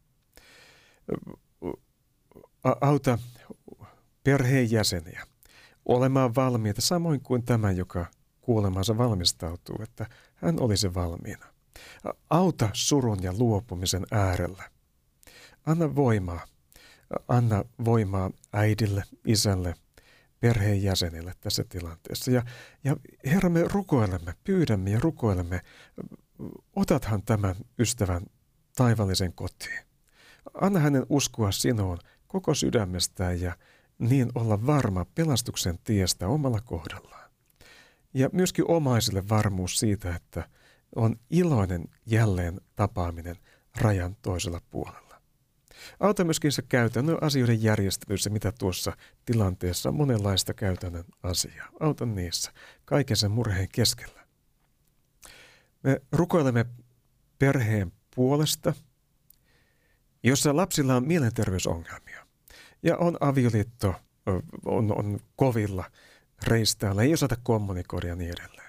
Auta 2.82 3.20
perheenjäseniä 4.28 5.28
olemaan 5.86 6.36
valmiita, 6.36 6.82
samoin 6.82 7.22
kuin 7.22 7.46
tämä, 7.46 7.72
joka 7.72 8.06
kuolemansa 8.42 8.98
valmistautuu, 8.98 9.76
että 9.84 10.06
hän 10.36 10.60
olisi 10.60 10.94
valmiina. 10.94 11.46
Auta 12.30 12.70
surun 12.74 13.24
ja 13.24 13.34
luopumisen 13.38 14.06
äärellä. 14.12 14.64
Anna 15.66 15.96
voimaa. 15.96 16.46
Anna 17.28 17.64
voimaa 17.86 18.32
äidille, 18.54 19.04
isälle, 19.26 19.74
perheenjäsenille 20.40 21.34
tässä 21.42 21.64
tilanteessa. 21.70 22.32
Ja, 22.32 22.44
ja 22.84 22.96
Herra, 23.26 23.50
me 23.50 23.64
rukoilemme, 23.74 24.34
pyydämme 24.44 24.90
ja 24.90 25.00
rukoilemme, 25.00 25.62
otathan 26.76 27.24
tämän 27.24 27.56
ystävän 27.80 28.26
taivallisen 28.76 29.34
kotiin. 29.34 29.80
Anna 30.62 30.80
hänen 30.80 31.06
uskoa 31.10 31.52
sinuun 31.52 31.98
koko 32.28 32.54
sydämestään 32.54 33.42
ja, 33.42 33.58
niin 34.00 34.32
olla 34.36 34.66
varma 34.66 35.06
pelastuksen 35.16 35.80
tiestä 35.84 36.28
omalla 36.28 36.62
kohdallaan. 36.62 37.32
Ja 38.14 38.30
myöskin 38.32 38.66
omaisille 38.68 39.30
varmuus 39.30 39.80
siitä, 39.80 40.16
että 40.16 40.50
on 40.96 41.16
iloinen 41.30 41.86
jälleen 42.06 42.62
tapaaminen 42.76 43.36
rajan 43.82 44.16
toisella 44.22 44.62
puolella. 44.70 45.22
Auta 46.00 46.24
myöskin 46.24 46.52
se 46.52 46.62
käytännön 46.62 47.18
asioiden 47.22 47.64
järjestelyssä, 47.64 48.30
mitä 48.30 48.52
tuossa 48.52 48.98
tilanteessa 49.26 49.90
on 49.90 49.96
monenlaista 49.96 50.54
käytännön 50.54 51.04
asiaa. 51.24 51.70
Auta 51.80 52.06
niissä, 52.06 52.52
kaiken 52.86 53.18
sen 53.18 53.32
murheen 53.32 53.68
keskellä. 53.72 54.28
Me 55.84 56.02
rukoilemme 56.12 56.66
perheen 57.40 57.92
puolesta, 58.16 58.74
jossa 60.24 60.56
lapsilla 60.56 60.96
on 60.96 61.08
mielenterveysongelmia 61.08 62.07
ja 62.84 62.98
on 62.98 63.18
avioliitto, 63.20 63.96
on, 64.66 64.98
on 64.98 65.20
kovilla 65.36 65.86
reistäällä, 66.44 67.04
ei 67.04 67.14
osata 67.14 67.36
kommunikoida 67.44 68.08
ja 68.08 68.16
niin 68.16 68.34
edelleen. 68.40 68.68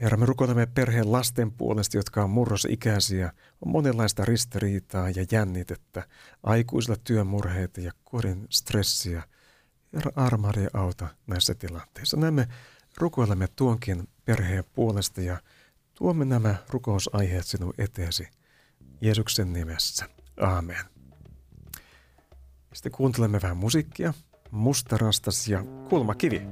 Herra, 0.00 0.18
me 0.18 0.26
rukoilemme 0.26 0.66
perheen 0.66 1.12
lasten 1.12 1.52
puolesta, 1.52 1.96
jotka 1.96 2.24
on 2.24 2.30
murrosikäisiä, 2.30 3.32
on 3.60 3.72
monenlaista 3.72 4.24
ristiriitaa 4.24 5.10
ja 5.10 5.26
jännitettä, 5.30 6.08
aikuisilla 6.42 6.96
työmurheita 7.04 7.80
ja 7.80 7.92
kodin 8.04 8.46
stressiä. 8.50 9.22
Herra, 9.94 10.12
armaari 10.16 10.62
ja 10.62 10.70
auta 10.72 11.08
näissä 11.26 11.54
tilanteissa. 11.54 12.16
Näin 12.16 12.34
me 12.34 12.48
rukoilemme 12.96 13.48
tuonkin 13.56 14.08
perheen 14.24 14.64
puolesta 14.74 15.20
ja 15.20 15.40
tuomme 15.94 16.24
nämä 16.24 16.54
rukousaiheet 16.68 17.46
sinun 17.46 17.74
eteesi 17.78 18.28
Jeesuksen 19.00 19.52
nimessä. 19.52 20.08
Aamen. 20.40 20.95
Sitten 22.76 22.92
kuuntelemme 22.92 23.42
vähän 23.42 23.56
musiikkia. 23.56 24.14
Mustarastas 24.50 25.48
ja 25.48 25.64
Kulmakivi. 25.88 26.42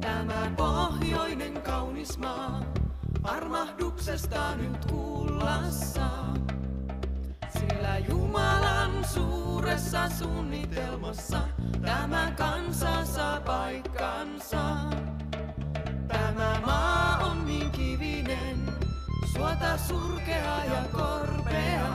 Tämä 0.00 0.52
pohjoinen 0.56 1.62
kaunis 1.62 2.18
maa, 2.18 2.62
armahduksesta 3.22 4.56
nyt 4.56 4.84
kuullassa. 4.84 6.08
Sillä 7.58 7.98
Jumalan 8.08 9.04
suuressa 9.04 10.08
suunnitelmassa 10.08 11.40
tämä 11.82 12.32
kansa 12.36 13.04
saa 13.04 13.40
paikkansa. 13.40 14.74
Tämä 16.08 16.60
maa 16.66 17.18
on 17.18 17.46
niin 17.46 17.70
kivinen, 17.70 18.58
suota 19.32 19.78
surkea 19.78 20.64
ja 20.64 20.84
korpea. 20.92 21.94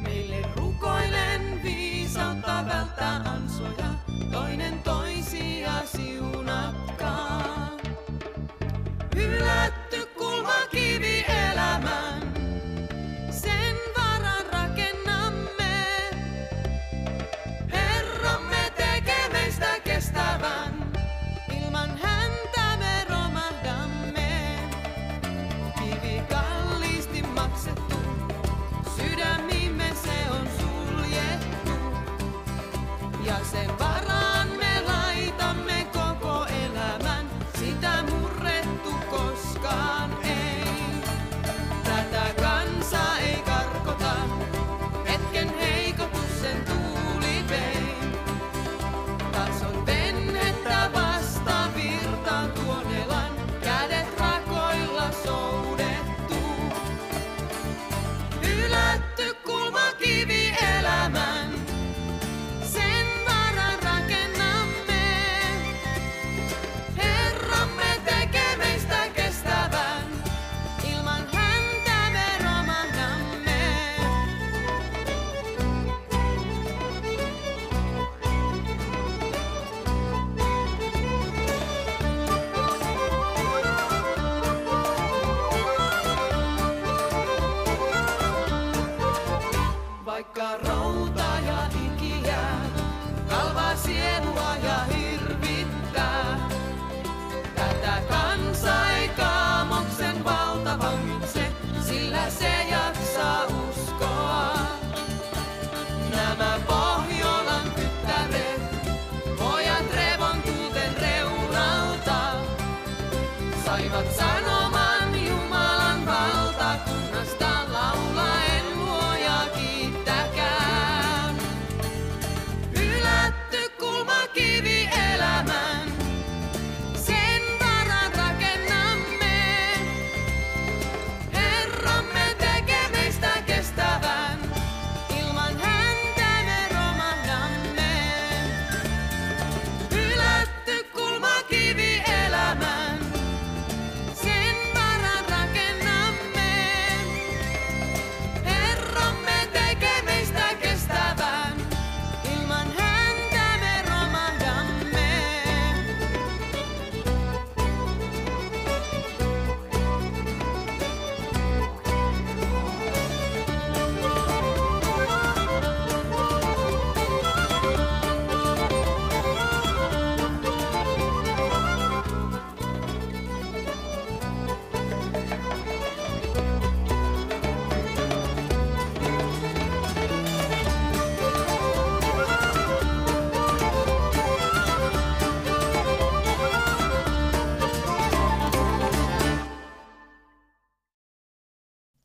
Meille 0.00 0.42
rukoilen 0.56 1.60
viisautta 2.08 2.64
välttää 2.68 3.16
ansoja, 3.16 3.88
toinen 4.32 4.82
toisia 4.82 5.72
siunatkaa. 5.84 6.97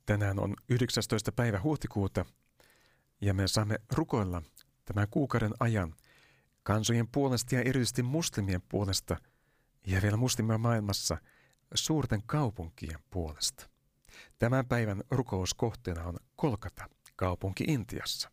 Tänään 0.06 0.39
on 0.39 0.56
19. 0.70 1.32
päivä 1.32 1.62
huhtikuuta 1.64 2.26
ja 3.22 3.34
me 3.34 3.47
saamme 3.47 3.80
rukoilla 3.93 4.41
tämän 4.86 5.08
kuukauden 5.12 5.54
ajan 5.60 5.95
kansojen 6.64 7.08
puolesta 7.08 7.56
ja 7.56 7.62
erityisesti 7.62 8.04
muslimien 8.04 8.62
puolesta 8.70 9.18
ja 9.88 10.01
vielä 10.01 10.18
muslimien 10.18 10.62
maailmassa 10.62 11.18
suurten 11.76 12.24
kaupunkien 12.26 12.99
puolesta. 13.10 13.70
Tämän 14.39 14.66
päivän 14.66 15.04
rukouskohteena 15.12 16.04
on 16.04 16.18
Kolkata, 16.36 16.89
kaupunki 17.16 17.64
Intiassa. 17.68 18.32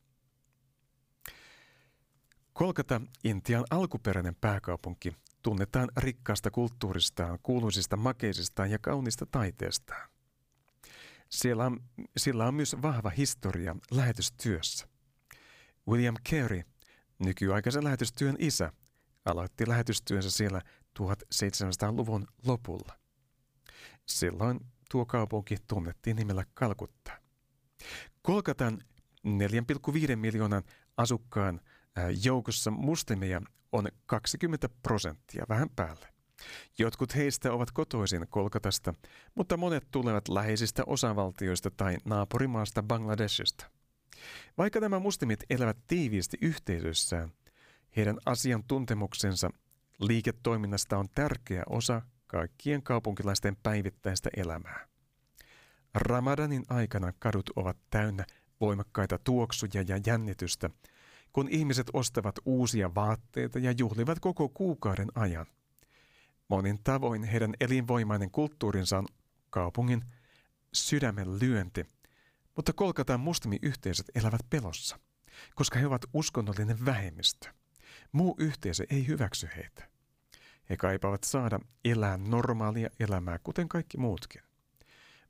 Kolkata, 2.53 3.01
Intian 3.25 3.65
alkuperäinen 3.71 4.37
pääkaupunki, 4.41 5.17
tunnetaan 5.43 5.89
rikkaasta 5.97 6.51
kulttuuristaan, 6.51 7.39
kuuluisista 7.43 7.97
makeisistaan 7.97 8.71
ja 8.71 8.79
kaunista 8.79 9.27
taiteestaan. 9.27 10.10
Siellä 11.31 11.67
on, 11.67 11.81
sillä 12.17 12.47
on 12.47 12.55
myös 12.55 12.77
vahva 12.83 13.11
historia 13.11 13.77
lähetystyössä. 13.91 14.89
William 15.89 16.15
Carey, 16.29 16.63
nykyaikaisen 17.19 17.85
lähetystyön 17.85 18.37
isä, 18.39 18.73
aloitti 19.25 19.69
lähetystyönsä 19.69 20.31
siellä 20.31 20.63
1700-luvun 20.99 22.27
lopulla. 22.47 22.99
Silloin 24.07 24.61
tuo 24.91 25.07
kaupunki 25.07 25.57
tunnettiin 25.67 26.17
nimellä 26.17 26.45
Kalkutta. 26.55 27.13
Kolkatan 28.23 28.79
4,5 29.29 30.17
miljoonan 30.17 30.63
asukkaan 30.97 31.61
joukossa 32.25 32.71
muslimeja 32.71 33.41
on 33.73 33.89
20 34.07 34.69
prosenttia 34.83 35.45
vähän 35.49 35.71
päälle. 35.77 36.09
Jotkut 36.79 37.15
heistä 37.15 37.53
ovat 37.53 37.71
kotoisin 37.71 38.27
Kolkatasta, 38.31 38.95
mutta 39.35 39.57
monet 39.57 39.87
tulevat 39.91 40.29
läheisistä 40.29 40.83
osavaltioista 40.87 41.71
tai 41.71 41.97
naapurimaasta 42.05 42.83
Bangladesista. 42.83 43.67
Vaikka 44.59 44.81
nämä 44.81 44.99
muslimit 44.99 45.41
elävät 45.51 45.79
tiiviisti 45.87 46.39
yhteisössään, 46.43 47.33
heidän 47.97 48.19
asiantuntemuksensa 48.27 49.51
liiketoiminnasta 50.01 50.99
on 50.99 51.09
tärkeä 51.15 51.63
osa 51.69 52.03
kaikkien 52.27 52.83
kaupunkilaisten 52.83 53.57
päivittäistä 53.63 54.31
elämää. 54.37 54.87
Ramadanin 55.95 56.65
aikana 56.69 57.13
kadut 57.19 57.51
ovat 57.57 57.77
täynnä 57.91 58.27
voimakkaita 58.61 59.19
tuoksuja 59.19 59.85
ja 59.89 60.01
jännitystä, 60.07 60.71
kun 61.33 61.49
ihmiset 61.49 61.87
ostavat 61.93 62.35
uusia 62.45 62.95
vaatteita 62.95 63.59
ja 63.59 63.75
juhlivat 63.79 64.21
koko 64.21 64.49
kuukauden 64.49 65.09
ajan. 65.15 65.47
Monin 66.51 66.79
tavoin 66.85 67.23
heidän 67.23 67.55
elinvoimainen 67.61 68.31
kulttuurinsa 68.31 68.99
on 68.99 69.07
kaupungin 69.51 70.05
sydämen 70.73 71.39
lyönti, 71.39 71.85
mutta 72.57 72.73
Kolkataan 72.73 73.21
muslimiyhteisöt 73.21 74.07
elävät 74.15 74.41
pelossa, 74.51 74.99
koska 75.55 75.79
he 75.79 75.87
ovat 75.87 76.03
uskonnollinen 76.13 76.85
vähemmistö. 76.85 77.49
Muu 78.13 78.35
yhteisö 78.39 78.85
ei 78.91 79.07
hyväksy 79.07 79.49
heitä. 79.57 79.89
He 80.71 80.77
kaipaavat 80.77 81.25
saada 81.25 81.61
elää 81.85 82.17
normaalia 82.17 82.91
elämää, 83.01 83.39
kuten 83.39 83.69
kaikki 83.69 83.99
muutkin. 83.99 84.43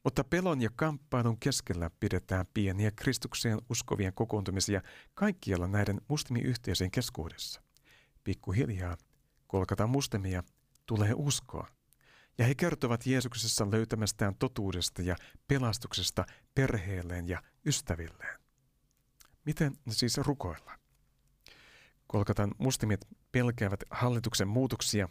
Mutta 0.05 0.25
pelon 0.25 0.61
ja 0.61 0.71
kamppailun 0.77 1.39
keskellä 1.39 1.91
pidetään 2.01 2.47
pieniä 2.55 2.91
Kristukseen 2.91 3.59
uskovien 3.71 4.15
kokoontumisia 4.15 4.83
kaikkialla 5.15 5.67
näiden 5.67 6.01
muslimiyhteisöjen 6.09 6.91
keskuudessa. 6.91 7.63
Pikkuhiljaa 8.25 8.97
kolkata 9.47 9.87
muslimia 9.87 10.43
tulee 10.91 11.15
uskoa. 11.17 11.69
Ja 12.39 12.45
he 12.45 12.55
kertovat 12.55 13.07
Jeesuksessa 13.07 13.71
löytämästään 13.71 14.35
totuudesta 14.35 15.03
ja 15.03 15.17
pelastuksesta 15.49 16.25
perheelleen 16.55 17.29
ja 17.29 17.43
ystävilleen. 17.67 18.41
Miten 19.45 19.77
siis 19.89 20.19
rukoilla? 20.19 20.79
Kolkatan 22.07 22.55
muslimit 22.59 23.01
pelkäävät 23.33 23.85
hallituksen 23.91 24.49
muutoksia, 24.49 25.09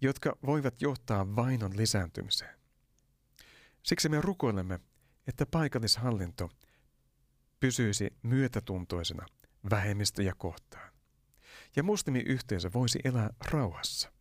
jotka 0.00 0.36
voivat 0.46 0.82
johtaa 0.82 1.36
vainon 1.36 1.76
lisääntymiseen. 1.76 2.58
Siksi 3.82 4.08
me 4.08 4.20
rukoilemme, 4.20 4.80
että 5.26 5.46
paikallishallinto 5.46 6.50
pysyisi 7.60 8.10
myötätuntoisena 8.22 9.26
vähemmistöjä 9.70 10.32
kohtaan. 10.38 10.92
Ja 11.76 11.82
muslimiyhteisö 11.82 12.70
voisi 12.74 12.98
elää 13.04 13.30
rauhassa. 13.50 14.19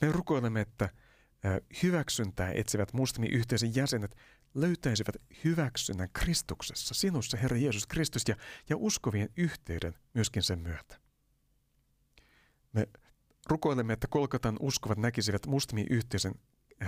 Me 0.00 0.12
rukoilemme, 0.12 0.60
että 0.60 0.88
hyväksyntää 1.82 2.52
etsivät 2.52 2.92
muslimiyhteisön 2.92 3.74
jäsenet 3.74 4.16
löytäisivät 4.54 5.16
hyväksynnän 5.44 6.08
Kristuksessa, 6.12 6.94
sinussa 6.94 7.36
Herra 7.36 7.56
Jeesus 7.56 7.86
Kristus 7.86 8.22
ja, 8.28 8.36
ja 8.68 8.76
uskovien 8.76 9.28
yhteyden 9.36 9.94
myöskin 10.14 10.42
sen 10.42 10.58
myötä. 10.58 11.00
Me 12.72 12.88
rukoilemme, 13.46 13.92
että 13.92 14.06
Kolkatan 14.10 14.56
uskovat 14.60 14.98
näkisivät 14.98 15.46
muslimiyhteisön 15.46 16.34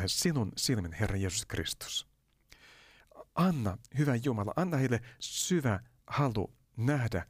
sinun 0.07 0.53
silmin, 0.57 0.93
Herra 0.93 1.17
Jeesus 1.17 1.47
Kristus. 1.47 2.09
Anna, 3.35 3.79
hyvä 3.99 4.15
Jumala, 4.15 4.53
anna 4.57 4.77
heille 4.77 5.01
syvä 5.19 5.81
halu 6.07 6.55
nähdä 6.77 7.27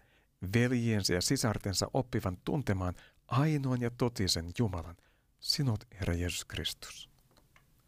veljensä 0.55 1.15
ja 1.15 1.23
sisartensa 1.23 1.91
oppivan 1.95 2.37
tuntemaan 2.45 2.95
ainoan 3.27 3.81
ja 3.81 3.91
totisen 3.91 4.51
Jumalan, 4.59 4.97
sinut, 5.41 5.85
Herra 6.01 6.15
Jeesus 6.15 6.45
Kristus. 6.45 7.11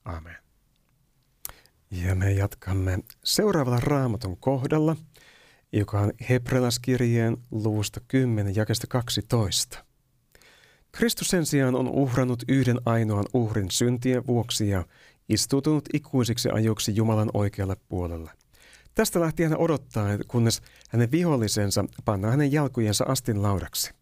Amen. 0.04 0.36
Ja 1.90 2.14
me 2.14 2.32
jatkamme 2.32 2.98
seuraavalla 3.24 3.80
raamatun 3.80 4.36
kohdalla, 4.36 4.96
joka 5.72 6.00
on 6.00 6.12
Hebrealaskirjeen 6.28 7.36
luvusta 7.50 8.00
10, 8.08 8.56
jakesta 8.56 8.86
12. 8.86 9.84
Kristus 10.92 11.28
sen 11.28 11.46
sijaan 11.46 11.74
on 11.74 11.88
uhrannut 11.88 12.42
yhden 12.48 12.80
ainoan 12.84 13.24
uhrin 13.34 13.70
syntien 13.70 14.26
vuoksi 14.26 14.68
ja 14.68 14.84
istuutunut 15.28 15.88
ikuisiksi 15.92 16.48
ajoiksi 16.52 16.96
Jumalan 16.96 17.30
oikealle 17.34 17.76
puolelle. 17.88 18.30
Tästä 18.94 19.20
lähti 19.20 19.42
hän 19.42 19.58
odottaa, 19.58 20.08
kunnes 20.28 20.62
hänen 20.88 21.10
vihollisensa 21.10 21.84
pannaan 22.04 22.30
hänen 22.30 22.52
jalkojensa 22.52 23.04
astin 23.08 23.42
laudaksi. 23.42 23.94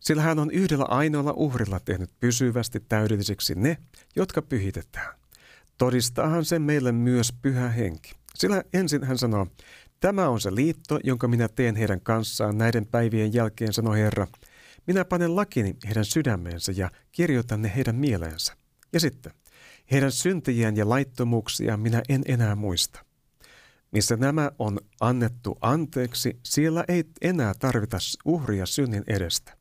Sillä 0.00 0.22
hän 0.22 0.38
on 0.38 0.50
yhdellä 0.50 0.84
ainoalla 0.84 1.32
uhrilla 1.32 1.80
tehnyt 1.80 2.10
pysyvästi 2.20 2.80
täydellisiksi 2.80 3.54
ne, 3.54 3.78
jotka 4.16 4.42
pyhitetään. 4.42 5.18
Todistaahan 5.78 6.44
se 6.44 6.58
meille 6.58 6.92
myös 6.92 7.32
pyhä 7.42 7.68
henki. 7.68 8.12
Sillä 8.34 8.62
ensin 8.72 9.04
hän 9.04 9.18
sanoo, 9.18 9.46
tämä 10.00 10.28
on 10.28 10.40
se 10.40 10.54
liitto, 10.54 10.98
jonka 11.04 11.28
minä 11.28 11.48
teen 11.48 11.76
heidän 11.76 12.00
kanssaan 12.00 12.58
näiden 12.58 12.86
päivien 12.86 13.34
jälkeen, 13.34 13.72
sanoi 13.72 13.98
Herra– 13.98 14.26
minä 14.88 15.04
panen 15.04 15.36
lakini 15.36 15.76
heidän 15.86 16.04
sydämeensä 16.04 16.72
ja 16.76 16.90
kirjoitan 17.12 17.62
ne 17.62 17.72
heidän 17.76 17.96
mieleensä. 17.96 18.56
Ja 18.92 19.00
sitten, 19.00 19.32
heidän 19.90 20.12
syntiään 20.12 20.76
ja 20.76 20.88
laittomuuksiaan 20.88 21.80
minä 21.80 22.02
en 22.08 22.22
enää 22.26 22.54
muista. 22.54 23.04
Missä 23.90 24.16
nämä 24.16 24.50
on 24.58 24.78
annettu 25.00 25.58
anteeksi, 25.60 26.38
siellä 26.42 26.84
ei 26.88 27.04
enää 27.22 27.54
tarvita 27.58 27.98
uhria 28.24 28.66
synnin 28.66 29.04
edestä. 29.06 29.57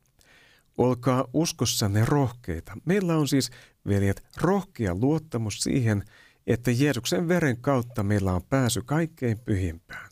Olkaa 0.78 1.28
uskossanne 1.34 2.06
rohkeita. 2.06 2.74
Meillä 2.86 3.18
on 3.18 3.28
siis, 3.28 3.52
veljet, 3.88 4.24
rohkea 4.42 4.96
luottamus 4.96 5.60
siihen, 5.60 6.04
että 6.48 6.72
Jeesuksen 6.72 7.28
veren 7.28 7.58
kautta 7.62 8.04
meillä 8.04 8.34
on 8.34 8.44
pääsy 8.50 8.82
kaikkein 8.86 9.40
pyhimpään. 9.40 10.10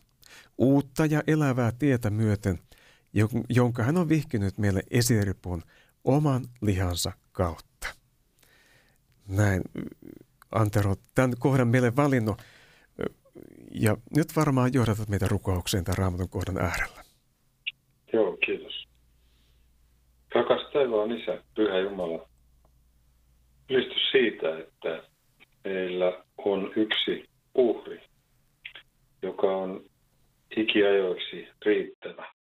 Uutta 0.57 1.05
ja 1.05 1.24
elävää 1.28 1.72
tietä 1.72 2.09
myöten– 2.09 2.59
jonka 3.49 3.84
hän 3.84 3.97
on 3.97 4.09
vihkinyt 4.09 4.57
meille 4.57 4.84
esiripun 4.91 5.63
oman 6.03 6.45
lihansa 6.61 7.11
kautta. 7.32 7.88
Näin 9.28 9.61
Antero 10.51 10.95
tämän 11.16 11.34
kohdan 11.39 11.68
meille 11.68 11.95
valinnut. 11.95 12.41
Ja 13.72 13.97
nyt 14.16 14.36
varmaan 14.36 14.74
johdatat 14.74 15.09
meitä 15.09 15.28
rukoukseen 15.28 15.84
tämän 15.84 15.97
raamatun 15.97 16.30
kohdan 16.30 16.57
äärellä. 16.57 17.03
Joo, 18.13 18.38
kiitos. 18.45 18.64
Rakas 20.36 20.72
taivaan 20.74 21.12
Isä, 21.12 21.44
Pyhä 21.56 21.80
Jumala, 21.80 22.30
ylistys 23.70 24.12
siitä, 24.12 24.60
että 24.60 25.04
meillä 25.64 26.24
on 26.38 26.74
yksi 26.76 27.30
uhri, 27.54 28.02
joka 29.22 29.58
on 29.58 29.86
ikiajoiksi 30.58 31.48
riittävä. 31.66 32.34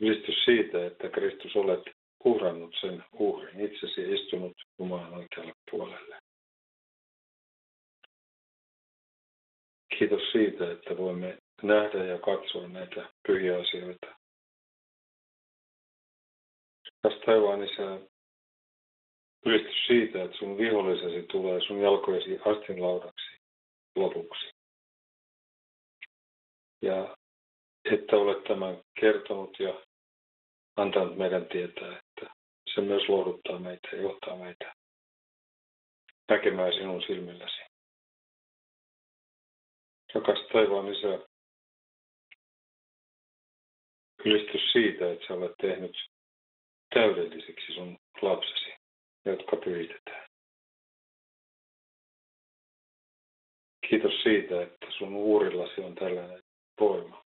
Ylistys 0.00 0.44
siitä, 0.44 0.86
että 0.86 1.08
Kristus 1.08 1.56
olet 1.56 1.82
uhrannut 2.24 2.74
sen 2.80 3.04
uhrin 3.12 3.60
itsesi 3.60 4.14
istunut 4.14 4.56
Jumalan 4.78 5.14
oikealle 5.14 5.52
puolelle. 5.70 6.18
Kiitos 9.98 10.22
siitä, 10.32 10.72
että 10.72 10.96
voimme 10.96 11.38
nähdä 11.62 12.04
ja 12.04 12.18
katsoa 12.18 12.68
näitä 12.68 13.08
pyhiä 13.26 13.58
asioita. 13.58 14.25
Tästä 17.06 17.26
taivaan 17.26 17.62
isä, 17.64 18.00
ylistys 19.44 19.86
siitä, 19.86 20.22
että 20.22 20.36
sun 20.36 20.58
vihollisesi 20.58 21.26
tulee 21.32 21.60
sun 21.60 21.80
jalkojesi 21.80 22.38
astin 22.44 22.82
laudaksi 22.82 23.38
lopuksi. 23.96 24.46
Ja 26.82 27.16
että 27.92 28.16
olet 28.16 28.44
tämän 28.44 28.82
kertonut 29.00 29.60
ja 29.60 29.82
antanut 30.76 31.16
meidän 31.16 31.46
tietää, 31.46 31.98
että 31.98 32.34
se 32.74 32.80
myös 32.80 33.08
lohduttaa 33.08 33.58
meitä 33.58 33.88
ja 33.92 34.02
johtaa 34.02 34.36
meitä 34.36 34.74
näkemään 36.28 36.72
sinun 36.72 37.02
silmilläsi. 37.02 37.60
Rakas 40.14 40.38
taivaan 40.52 40.94
Isä, 40.94 41.28
ylistys 44.24 44.72
siitä, 44.72 45.12
että 45.12 45.26
sä 45.26 45.34
olet 45.34 45.54
tehnyt 45.60 45.96
täydellisiksi 46.96 47.72
sun 47.72 47.98
lapsesi, 48.22 48.74
jotka 49.24 49.56
pyhitetään. 49.56 50.26
Kiitos 53.88 54.22
siitä, 54.22 54.62
että 54.62 54.86
sun 54.98 55.14
uurillasi 55.14 55.80
on 55.80 55.94
tällainen 55.94 56.42
voima. 56.80 57.24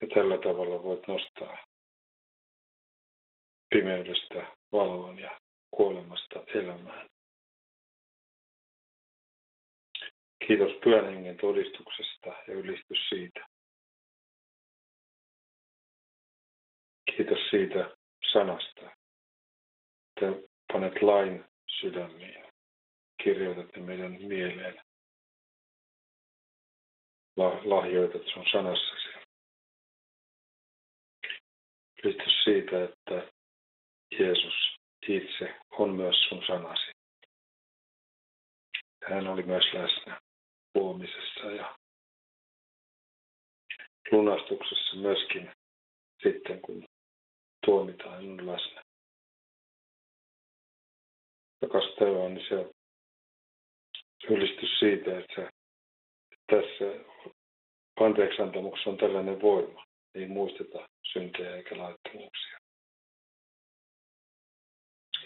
Ja 0.00 0.08
tällä 0.14 0.38
tavalla 0.38 0.82
voit 0.82 1.06
nostaa 1.08 1.58
pimeydestä 3.70 4.56
valoon 4.72 5.18
ja 5.18 5.40
kuolemasta 5.70 6.44
elämään. 6.54 7.06
Kiitos 10.46 10.72
pyhän 10.84 11.04
hengen 11.04 11.36
todistuksesta 11.36 12.28
ja 12.28 12.54
ylistys 12.54 13.08
siitä. 13.08 13.53
Kiitos 17.16 17.38
siitä 17.50 17.96
sanasta, 18.32 18.80
että 18.80 20.48
panet 20.72 21.02
lain 21.02 21.44
sydämiin. 21.80 22.44
Kirjoitat 23.22 23.76
ne 23.76 23.82
meidän 23.82 24.12
mieleen. 24.12 24.80
Lahjoitat 27.64 28.22
sun 28.32 28.44
sanassasi. 28.52 29.08
Kiitos 32.02 32.32
siitä, 32.44 32.84
että 32.84 33.32
Jeesus 34.18 34.76
itse 35.08 35.54
on 35.70 35.94
myös 35.94 36.16
sun 36.28 36.42
sanasi. 36.46 36.90
Hän 39.10 39.26
oli 39.26 39.42
myös 39.42 39.64
läsnä 39.72 40.20
luomisessa 40.74 41.50
ja 41.50 41.78
lunastuksessa 44.12 44.96
myöskin 44.96 45.52
sitten, 46.22 46.60
kun 46.60 46.84
tuomitaan 47.64 48.24
on 48.24 48.46
läsnä. 48.46 48.82
Rakas 51.62 51.94
taivaan, 51.98 52.34
niin 52.34 52.46
se 52.48 52.74
ylistys 54.30 54.78
siitä, 54.78 55.18
että 55.18 55.52
tässä 56.46 56.84
anteeksiantamuksessa 58.00 58.90
on 58.90 58.96
tällainen 58.96 59.42
voima. 59.42 59.84
Ei 60.14 60.26
muisteta 60.26 60.88
syntejä 61.12 61.56
eikä 61.56 61.78
laittomuuksia. 61.78 62.58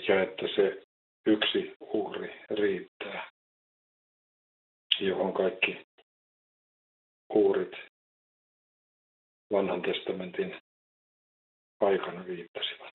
Ja 0.08 0.22
että 0.22 0.46
se 0.56 0.82
yksi 1.26 1.76
uhri 1.80 2.40
riittää, 2.50 3.30
johon 5.00 5.34
kaikki 5.34 5.86
uhrit 7.34 7.72
vanhan 9.52 9.82
testamentin 9.82 10.60
aikana 11.80 12.26
viittasivat. 12.26 12.94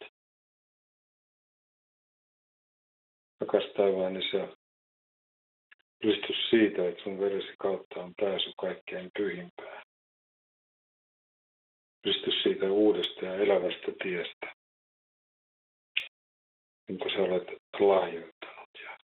Rakas 3.42 3.64
taivaan 3.78 4.18
isä, 4.22 4.58
ylistys 6.04 6.50
siitä, 6.50 6.90
että 6.90 7.04
sun 7.04 7.20
veresi 7.20 7.54
kautta 7.60 8.00
on 8.00 8.14
pääsy 8.22 8.52
kaikkein 8.58 9.10
pyhimpään. 9.18 9.84
Ylistys 12.06 12.44
siitä 12.44 12.66
uudesta 12.66 13.26
ja 13.26 13.36
elävästä 13.36 13.92
tiestä, 14.04 14.54
jonka 16.90 17.10
sä 17.10 17.18
olet 17.18 17.48
lahjoittanut 17.80 18.70
ja 18.84 18.98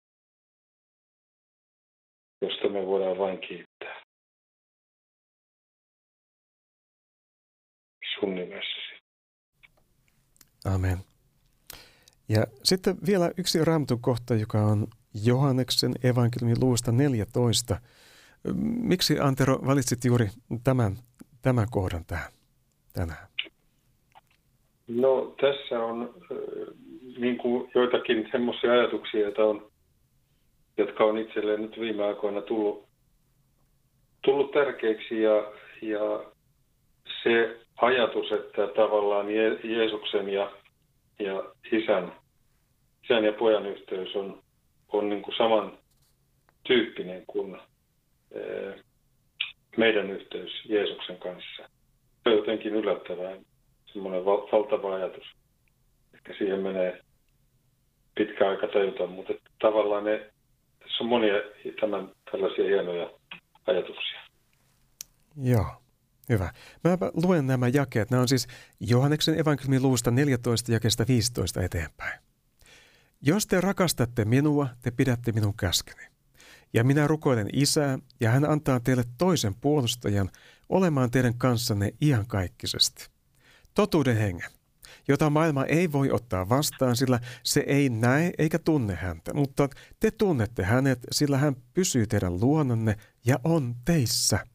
josta 2.41 2.69
me 2.69 2.85
voidaan 2.85 3.17
vain 3.17 3.39
kiittää. 3.41 4.03
Sun 8.19 8.35
nimessäsi. 8.35 8.88
Amen. 10.65 10.97
Ja 12.29 12.43
sitten 12.63 12.97
vielä 13.07 13.31
yksi 13.37 13.65
raamatun 13.65 14.01
kohta, 14.01 14.35
joka 14.35 14.61
on 14.61 14.87
Johanneksen 15.25 15.93
evankeliumin 16.03 16.61
luusta 16.61 16.91
14. 16.91 17.77
Miksi 18.81 19.19
Antero 19.19 19.59
valitsit 19.65 20.05
juuri 20.05 20.27
tämän, 20.63 20.95
tämän 21.41 21.67
kohdan 21.71 22.05
tähän 22.05 22.31
tänään? 22.93 23.27
No 24.87 25.35
tässä 25.41 25.79
on 25.79 26.13
niin 27.17 27.37
kuin 27.37 27.71
joitakin 27.75 28.27
semmoisia 28.31 28.71
ajatuksia, 28.71 29.19
joita 29.19 29.43
on, 29.43 29.71
jotka 30.77 31.03
on 31.03 31.17
itselleen 31.17 31.61
nyt 31.61 31.79
viime 31.79 32.03
aikoina 32.03 32.41
tullut, 32.41 32.87
tullut 34.21 34.51
tärkeiksi 34.51 35.21
ja, 35.21 35.51
ja 35.81 36.31
se 37.23 37.59
ajatus, 37.81 38.31
että 38.31 38.67
tavallaan 38.67 39.27
Je- 39.27 39.59
Jeesuksen 39.63 40.29
ja, 40.29 40.51
ja 41.19 41.43
isän, 41.71 42.11
isän 43.03 43.23
ja 43.23 43.33
pojan 43.33 43.65
yhteys 43.65 44.15
on, 44.15 44.43
on 44.87 45.09
niin 45.09 45.21
kuin 45.21 45.35
saman 45.37 45.77
tyyppinen 46.63 47.23
kuin 47.27 47.59
e, 48.31 48.39
meidän 49.77 50.09
yhteys 50.11 50.51
Jeesuksen 50.65 51.17
kanssa. 51.17 51.69
Se 52.23 52.29
on 52.29 52.35
jotenkin 52.35 52.75
yllättävää, 52.75 53.37
semmoinen 53.85 54.25
val- 54.25 54.47
valtava 54.51 54.95
ajatus. 54.95 55.25
Ehkä 56.13 56.33
siihen 56.37 56.59
menee 56.59 57.01
pitkä 58.15 58.49
aika 58.49 58.67
tajuta, 58.67 59.07
mutta 59.07 59.33
tavallaan 59.61 60.03
ne, 60.03 60.31
tässä 60.79 61.03
on 61.03 61.09
monia 61.09 61.33
tämän, 61.81 62.11
tällaisia 62.31 62.65
hienoja 62.65 63.09
ajatuksia. 63.67 64.19
Joo. 65.43 65.78
Hyvä. 66.29 66.53
Mä 66.83 66.97
luen 67.13 67.47
nämä 67.47 67.67
jakeet. 67.67 68.11
Nämä 68.11 68.21
on 68.21 68.27
siis 68.27 68.47
Johanneksen 68.79 69.39
evankeliumin 69.39 69.81
luvusta 69.81 70.11
14 70.11 70.71
jakesta 70.71 71.05
15 71.07 71.61
eteenpäin. 71.61 72.19
Jos 73.21 73.47
te 73.47 73.61
rakastatte 73.61 74.25
minua, 74.25 74.67
te 74.81 74.91
pidätte 74.91 75.31
minun 75.31 75.53
käskeni. 75.57 76.07
Ja 76.73 76.83
minä 76.83 77.07
rukoilen 77.07 77.49
isää, 77.53 77.99
ja 78.19 78.31
hän 78.31 78.49
antaa 78.49 78.79
teille 78.79 79.03
toisen 79.17 79.55
puolustajan 79.55 80.29
olemaan 80.69 81.11
teidän 81.11 81.37
kanssanne 81.37 81.93
iankaikkisesti. 82.01 83.07
Totuuden 83.75 84.17
hengen, 84.17 84.49
jota 85.07 85.29
maailma 85.29 85.65
ei 85.65 85.91
voi 85.91 86.11
ottaa 86.11 86.49
vastaan, 86.49 86.95
sillä 86.95 87.19
se 87.43 87.63
ei 87.67 87.89
näe 87.89 88.31
eikä 88.37 88.59
tunne 88.59 88.95
häntä, 88.95 89.33
mutta 89.33 89.69
te 89.99 90.11
tunnette 90.11 90.63
hänet, 90.63 90.99
sillä 91.11 91.37
hän 91.37 91.55
pysyy 91.73 92.07
teidän 92.07 92.39
luonanne 92.39 92.95
ja 93.25 93.39
on 93.43 93.75
teissä– 93.85 94.39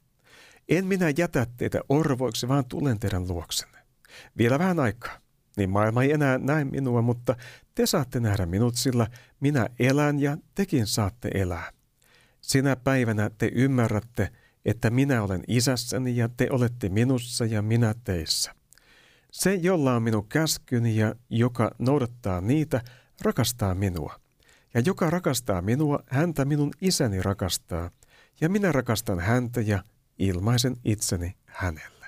en 0.69 0.87
minä 0.87 1.13
jätä 1.19 1.47
teitä 1.57 1.81
orvoiksi, 1.89 2.49
vaan 2.49 2.65
tulen 2.65 2.99
teidän 2.99 3.29
luoksenne. 3.29 3.79
Vielä 4.39 4.59
vähän 4.59 4.81
aikaa, 4.81 5.19
niin 5.57 5.71
maailma 5.71 6.03
ei 6.03 6.13
enää 6.13 6.39
näe 6.39 6.65
minua, 6.65 7.03
mutta 7.03 7.37
te 7.75 7.87
saatte 7.87 8.21
nähdä 8.21 8.47
minut, 8.47 8.75
sillä 8.75 9.07
minä 9.41 9.69
elän 9.79 10.21
ja 10.21 10.37
tekin 10.55 10.87
saatte 10.87 11.31
elää. 11.35 11.73
Sinä 12.41 12.77
päivänä 12.77 13.31
te 13.39 13.51
ymmärrätte, 13.55 14.31
että 14.65 14.91
minä 14.91 15.23
olen 15.23 15.45
isässäni 15.49 16.17
ja 16.17 16.29
te 16.29 16.49
olette 16.51 16.89
minussa 16.89 17.45
ja 17.45 17.63
minä 17.63 17.95
teissä. 18.05 18.55
Se, 19.31 19.55
jolla 19.55 19.95
on 19.95 20.03
minun 20.03 20.29
käskyni 20.29 20.97
ja 20.97 21.15
joka 21.31 21.71
noudattaa 21.79 22.41
niitä, 22.41 22.83
rakastaa 23.23 23.75
minua. 23.75 24.21
Ja 24.75 24.83
joka 24.87 25.11
rakastaa 25.11 25.63
minua, 25.63 26.03
häntä 26.07 26.45
minun 26.45 26.71
isäni 26.81 27.23
rakastaa. 27.23 27.91
Ja 28.41 28.49
minä 28.49 28.73
rakastan 28.73 29.21
häntä 29.21 29.61
ja 29.61 29.83
ilmaisen 30.19 30.77
itseni 30.85 31.35
hänelle. 31.47 32.07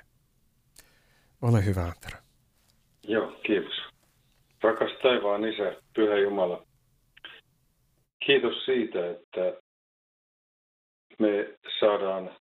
Ole 1.42 1.64
hyvä, 1.64 1.80
Antero. 1.80 2.18
Joo, 3.09 3.40
kiitos. 3.46 3.76
Rakas 4.62 4.90
taivaan 5.02 5.44
Isä, 5.44 5.82
Pyhä 5.94 6.16
Jumala, 6.18 6.66
kiitos 8.26 8.64
siitä, 8.64 9.11
että 9.11 9.61
me 11.18 11.59
saadaan 11.80 12.36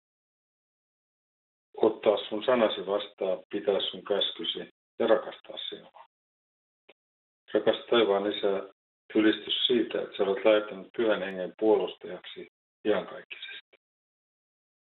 ottaa 1.76 2.16
sun 2.28 2.44
sanasi 2.44 2.86
vastaan, 2.86 3.38
pitää 3.50 3.80
sun 3.90 4.04
käskysi 4.04 4.58
ja 4.98 5.06
rakastaa 5.06 5.56
sinua. 5.68 6.06
Rakas 7.54 7.86
taivaan 7.90 8.32
Isä, 8.32 8.74
ylistys 9.14 9.66
siitä, 9.66 10.02
että 10.02 10.16
sä 10.16 10.22
olet 10.22 10.44
lähettänyt 10.44 10.88
pyhän 10.96 11.22
hengen 11.22 11.54
puolustajaksi 11.60 12.48
iankaikkisesti 12.84 13.69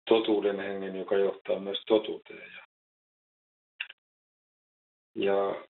totuuden 0.09 0.59
hengen, 0.59 0.95
joka 0.95 1.15
johtaa 1.15 1.59
myös 1.59 1.83
totuuteen. 1.87 2.51
Ja, 2.53 2.63
ja 5.15 5.65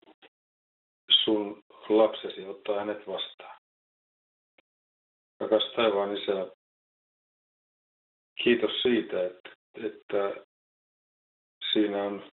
sun 1.25 1.63
lapsesi 1.89 2.45
ottaa 2.45 2.79
hänet 2.79 3.07
vastaan. 3.07 3.59
Rakas 5.41 5.73
taivaan 5.77 6.17
isä, 6.17 6.53
kiitos 8.43 8.83
siitä, 8.83 9.27
että, 9.27 9.51
että 9.75 10.45
siinä 11.73 12.03
on 12.03 12.31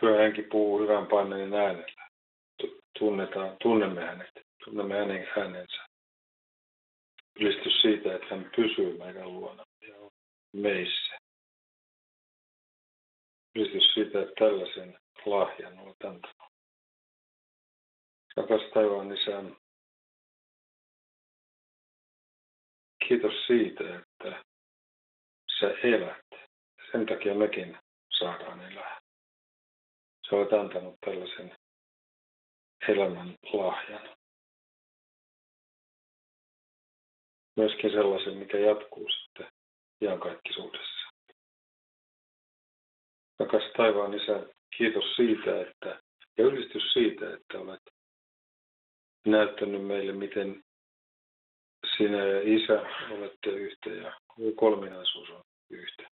pyhä 0.00 0.18
henki 0.18 0.42
puhuu 0.42 0.80
hyvän 0.80 1.06
paineen 1.06 1.54
äänellä. 1.54 2.08
Tunnetaan, 2.98 3.56
tunnemme 3.62 4.04
hänet, 4.04 4.30
tunnemme 4.64 4.98
hänen 4.98 5.28
äänensä. 5.36 5.86
Ylistys 7.40 7.82
siitä, 7.82 8.14
että 8.14 8.26
hän 8.30 8.50
pysyy 8.56 8.98
meidän 8.98 9.32
luona 9.32 9.64
ja 9.80 10.10
meissä. 10.52 11.21
Kiitos 13.54 13.94
siitä, 13.94 14.22
että 14.22 14.34
tällaisen 14.38 14.98
lahjan 15.26 15.78
olet 15.78 16.04
antanut. 16.04 16.52
Rakas 18.36 18.60
taivaan 18.74 19.12
isä, 19.12 19.42
kiitos 23.08 23.46
siitä, 23.46 23.98
että 23.98 24.44
sä 25.60 25.70
elät. 25.82 26.48
Sen 26.92 27.06
takia 27.06 27.34
mekin 27.34 27.78
saadaan 28.18 28.72
elää. 28.72 29.00
Sä 30.30 30.36
olet 30.36 30.52
antanut 30.52 31.00
tällaisen 31.00 31.56
elämän 32.88 33.34
lahjan. 33.52 34.16
Myöskin 37.56 37.90
sellaisen, 37.90 38.36
mikä 38.36 38.58
jatkuu 38.58 39.08
sitten 39.08 39.48
iankaikkisuudessa. 40.00 41.01
Rakas 43.38 43.62
taivaan 43.76 44.14
isä, 44.14 44.46
kiitos 44.76 45.04
siitä, 45.16 45.60
että, 45.60 46.02
ja 46.38 46.44
ylistys 46.44 46.92
siitä, 46.92 47.34
että 47.34 47.58
olet 47.58 47.82
näyttänyt 49.26 49.86
meille, 49.86 50.12
miten 50.12 50.62
sinä 51.96 52.26
ja 52.26 52.40
isä 52.42 52.82
olette 53.10 53.50
yhtä 53.50 53.90
ja 53.90 54.20
kolminaisuus 54.56 55.30
on 55.30 55.42
yhtä. 55.70 56.08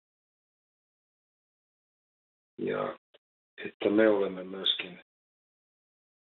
Ja 2.59 2.99
että 3.65 3.91
me 3.91 4.09
olemme 4.09 4.45
myöskin 4.45 5.01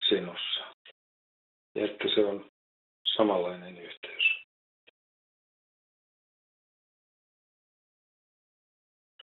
sinussa. 0.10 0.76
Ja 1.76 1.86
että 1.86 2.08
se 2.16 2.26
on 2.26 2.52
samanlainen 3.16 3.78
yhteys. 3.78 4.42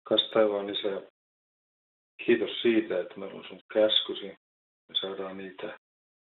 Kas 0.03 0.29
taivaan 0.33 0.69
isä, 0.69 1.11
kiitos 2.25 2.61
siitä, 2.61 2.99
että 2.99 3.19
meillä 3.19 3.39
on 3.39 3.45
sun 3.47 3.61
käskysi. 3.73 4.27
Me 4.89 4.95
saadaan 5.01 5.37
niitä 5.37 5.79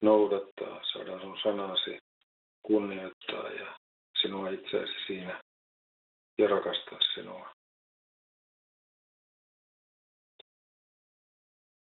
noudattaa, 0.02 0.82
saadaan 0.94 1.22
sun 1.22 1.40
sanasi 1.44 2.00
kunnioittaa 2.62 3.50
ja 3.50 3.78
sinua 4.22 4.50
itseäsi 4.50 4.94
siinä 5.08 5.42
ja 6.38 6.48
rakastaa 6.48 7.00
sinua. 7.14 7.54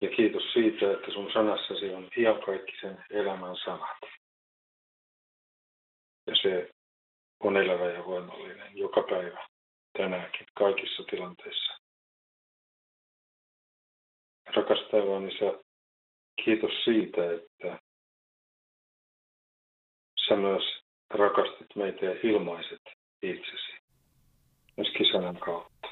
Ja 0.01 0.09
kiitos 0.15 0.43
siitä, 0.53 0.91
että 0.91 1.11
sun 1.11 1.31
sanassasi 1.33 1.93
on 1.93 2.09
iankaikkisen 2.17 3.05
elämän 3.09 3.55
sanat. 3.65 3.99
Ja 6.27 6.35
se 6.41 6.69
on 7.39 7.57
elävä 7.57 7.91
ja 7.91 8.05
voimallinen 8.05 8.77
joka 8.77 9.03
päivä, 9.09 9.47
tänäänkin, 9.97 10.47
kaikissa 10.53 11.03
tilanteissa. 11.03 11.80
Rakas 14.55 14.79
taivaan 14.91 15.29
isä, 15.29 15.63
kiitos 16.45 16.71
siitä, 16.83 17.21
että 17.33 17.79
sä 20.27 20.35
myös 20.35 20.63
rakastit 21.09 21.75
meitä 21.75 22.05
ja 22.05 22.15
ilmaiset 22.23 22.81
itsesi. 23.21 23.71
Myöskin 24.77 25.05
sanan 25.11 25.37
kautta. 25.37 25.87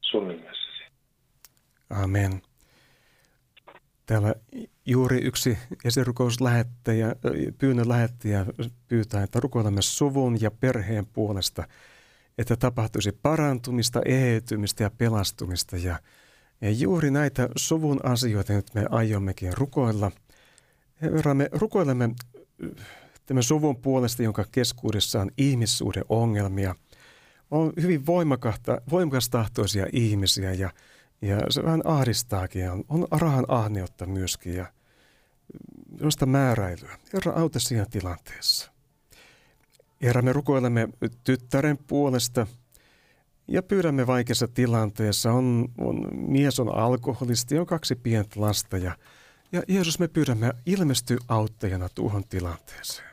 Sun 0.00 0.28
nimessäsi. 0.28 0.84
Amen. 1.90 2.42
Täällä 4.06 4.34
juuri 4.86 5.18
yksi 5.18 5.58
esirukous-lähettäjä, 5.84 7.14
pyynnön 7.58 7.88
lähettäjä 7.88 8.46
pyytää, 8.88 9.22
että 9.22 9.40
rukoilemme 9.40 9.82
suvun 9.82 10.40
ja 10.40 10.50
perheen 10.50 11.06
puolesta, 11.06 11.64
että 12.38 12.56
tapahtuisi 12.56 13.12
parantumista, 13.22 14.00
eheytymistä 14.04 14.82
ja 14.82 14.90
pelastumista. 14.98 15.76
Ja, 15.76 15.98
ja 16.60 16.70
juuri 16.70 17.10
näitä 17.10 17.48
suvun 17.56 18.00
asioita 18.02 18.52
nyt 18.52 18.74
me 18.74 18.86
aiommekin 18.90 19.56
rukoilla. 19.56 20.10
Herra, 21.02 21.34
me 21.34 21.48
rukoilemme 21.52 22.10
tämän 23.26 23.42
suvun 23.42 23.76
puolesta, 23.76 24.22
jonka 24.22 24.44
keskuudessa 24.52 25.20
on 25.20 25.30
ihmissuhdeongelmia. 25.38 26.74
On 27.50 27.72
hyvin 27.82 28.06
voimakastahtoisia 28.90 29.86
ihmisiä 29.92 30.52
ja 30.52 30.70
ja 31.22 31.40
se 31.50 31.62
vähän 31.62 31.82
ahdistaakin 31.84 32.70
on, 32.70 32.84
on 32.88 33.06
rahan 33.10 33.44
ahneutta 33.48 34.06
myöskin 34.06 34.54
ja 34.54 34.66
sellaista 35.96 36.26
määräilyä. 36.26 36.98
Herra, 37.12 37.32
auta 37.32 37.60
siinä 37.60 37.86
tilanteessa. 37.90 38.72
Herra, 40.02 40.22
me 40.22 40.32
rukoilemme 40.32 40.88
tyttären 41.24 41.78
puolesta 41.86 42.46
ja 43.50 43.62
pyydämme 43.62 44.06
vaikeassa 44.06 44.48
tilanteessa. 44.48 45.32
On, 45.32 45.68
on, 45.78 46.08
mies 46.12 46.60
on 46.60 46.74
alkoholisti, 46.76 47.58
on 47.58 47.66
kaksi 47.66 47.94
pientä 47.94 48.40
lasta 48.40 48.78
ja, 48.78 48.96
ja 49.52 49.62
Jeesus, 49.68 49.98
me 49.98 50.08
pyydämme 50.08 50.52
ilmesty 50.66 51.18
auttajana 51.28 51.88
tuohon 51.88 52.24
tilanteeseen. 52.24 53.10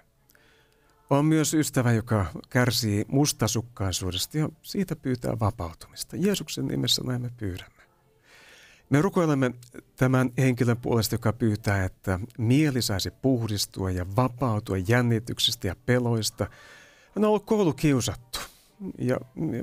On 1.09 1.25
myös 1.25 1.53
ystävä, 1.53 1.91
joka 1.91 2.25
kärsii 2.49 3.05
mustasukkaisuudesta 3.07 4.37
ja 4.37 4.49
siitä 4.61 4.95
pyytää 4.95 5.39
vapautumista. 5.39 6.15
Jeesuksen 6.15 6.67
nimessä 6.67 7.01
näin 7.05 7.21
me 7.21 7.29
pyydämme. 7.37 7.77
Me 8.89 9.01
rukoilemme 9.01 9.51
tämän 9.95 10.29
henkilön 10.37 10.77
puolesta, 10.77 11.15
joka 11.15 11.33
pyytää, 11.33 11.83
että 11.83 12.19
mieli 12.37 12.81
saisi 12.81 13.11
puhdistua 13.11 13.91
ja 13.91 14.05
vapautua 14.15 14.77
jännityksistä 14.87 15.67
ja 15.67 15.75
peloista. 15.85 16.47
Hän 17.15 17.25
on 17.25 17.29
ollut 17.29 17.45
koulukiusattu 17.45 18.39
ja 18.99 19.17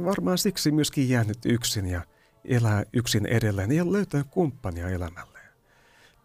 varmaan 0.05 0.39
siksi 0.39 0.73
myöskin 0.73 1.09
jäänyt 1.09 1.39
yksin 1.47 1.87
ja 1.87 2.03
elää 2.45 2.85
yksin 2.93 3.27
edelleen 3.27 3.73
ja 3.73 3.93
löytää 3.93 4.25
kumppania 4.31 4.89
elämälleen. 4.89 5.53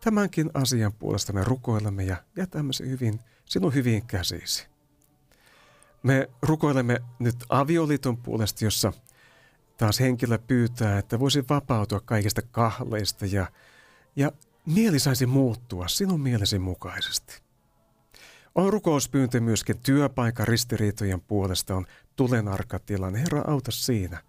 Tämänkin 0.02 0.50
asian 0.54 0.94
puolesta 0.94 1.34
me 1.34 1.44
rukoilemme 1.44 2.04
ja 2.04 2.18
jätämme 2.36 2.74
se 2.74 2.88
hyvin, 2.88 3.20
sinun 3.46 3.74
hyvin 3.74 4.08
käsisi. 4.08 4.68
Me 6.04 6.30
rukoilemme 6.42 7.00
nyt 7.20 7.36
avioliiton 7.50 8.18
puolesta, 8.18 8.66
jossa– 8.66 8.94
taas 9.80 10.00
henkilö 10.00 10.38
pyytää, 10.38 10.98
että 10.98 11.20
voisi 11.20 11.44
vapautua 11.50 12.00
kaikista 12.00 12.42
kahleista 12.42 13.26
ja, 13.26 13.48
ja 14.16 14.32
mieli 14.66 15.00
saisi 15.00 15.26
muuttua 15.26 15.88
sinun 15.88 16.22
mielesi 16.22 16.60
mukaisesti. 16.60 17.42
On 18.56 18.74
rukouspyyntö 18.74 19.40
myöskin 19.40 19.80
työpaikan 19.80 20.48
ristiriitojen 20.48 21.22
puolesta 21.22 21.76
on 21.76 21.86
tulenarka 22.20 22.80
tilanne. 22.80 23.20
Herra, 23.20 23.44
auta 23.48 23.72
siinä. 23.72 24.24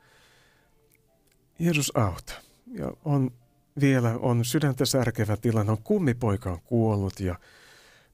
Jeesus 1.58 1.92
auta. 1.96 2.32
Ja 2.66 2.92
on 3.04 3.30
vielä 3.80 4.18
on 4.18 4.44
sydäntä 4.44 4.84
särkevä 4.84 5.36
tilanne, 5.36 5.72
on 5.72 5.82
kummipoika 5.82 6.50
on 6.52 6.60
kuollut 6.60 7.20
ja 7.20 7.38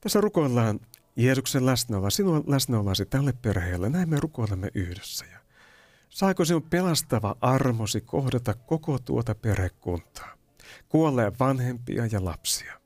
tässä 0.00 0.20
rukoillaan 0.20 0.80
Jeesuksen 1.16 1.66
läsnäoloa, 1.66 2.10
sinun 2.10 2.44
läsnäoloasi 2.46 3.06
tälle 3.06 3.32
perheelle. 3.42 3.88
Näin 3.88 4.08
me 4.08 4.20
rukoilemme 4.20 4.70
yhdessä. 4.74 5.24
Ja 5.32 5.38
Saiko 6.08 6.44
sinun 6.44 6.62
pelastava 6.62 7.36
armosi 7.40 8.00
kohdata 8.00 8.54
koko 8.54 8.98
tuota 8.98 9.34
perhekuntaa, 9.34 10.34
kuolleen 10.88 11.32
vanhempia 11.40 12.06
ja 12.06 12.24
lapsia? 12.24 12.80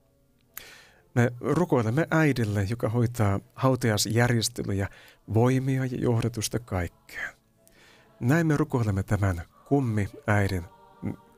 Me 1.15 1.33
rukoilemme 1.41 2.07
äidille, 2.11 2.67
joka 2.71 2.89
hoitaa 2.89 3.41
hautajaisjärjestelyjä, 3.55 4.89
voimia 5.35 5.85
ja 5.85 5.99
johdatusta 5.99 6.59
kaikkea. 6.59 7.29
Näin 8.21 8.47
me 8.47 8.57
rukoilemme 8.57 9.03
tämän 9.03 9.43
kummi 9.65 10.09
äidin 10.27 10.65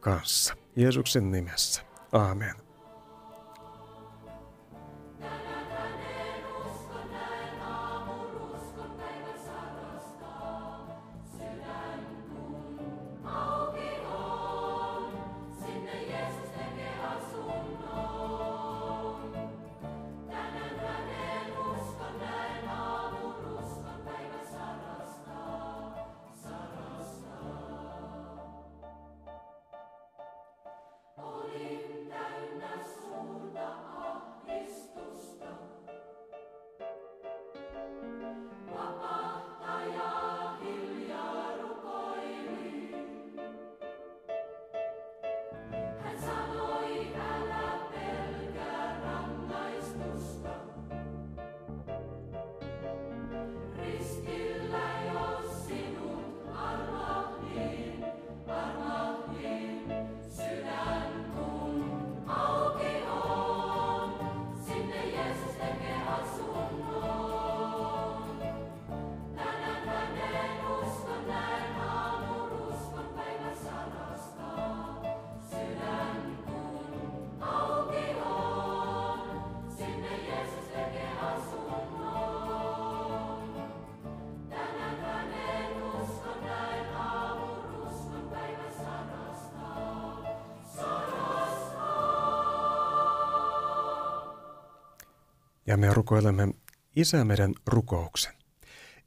kanssa. 0.01 0.57
Jeesuksen 0.77 1.31
nimessä. 1.31 1.83
Amen. 2.13 2.72
Ja 95.73 95.77
me 95.77 95.95
rukoilemme 95.95 96.49
Isä 96.97 97.25
meidän 97.25 97.55
rukouksen. 97.67 98.33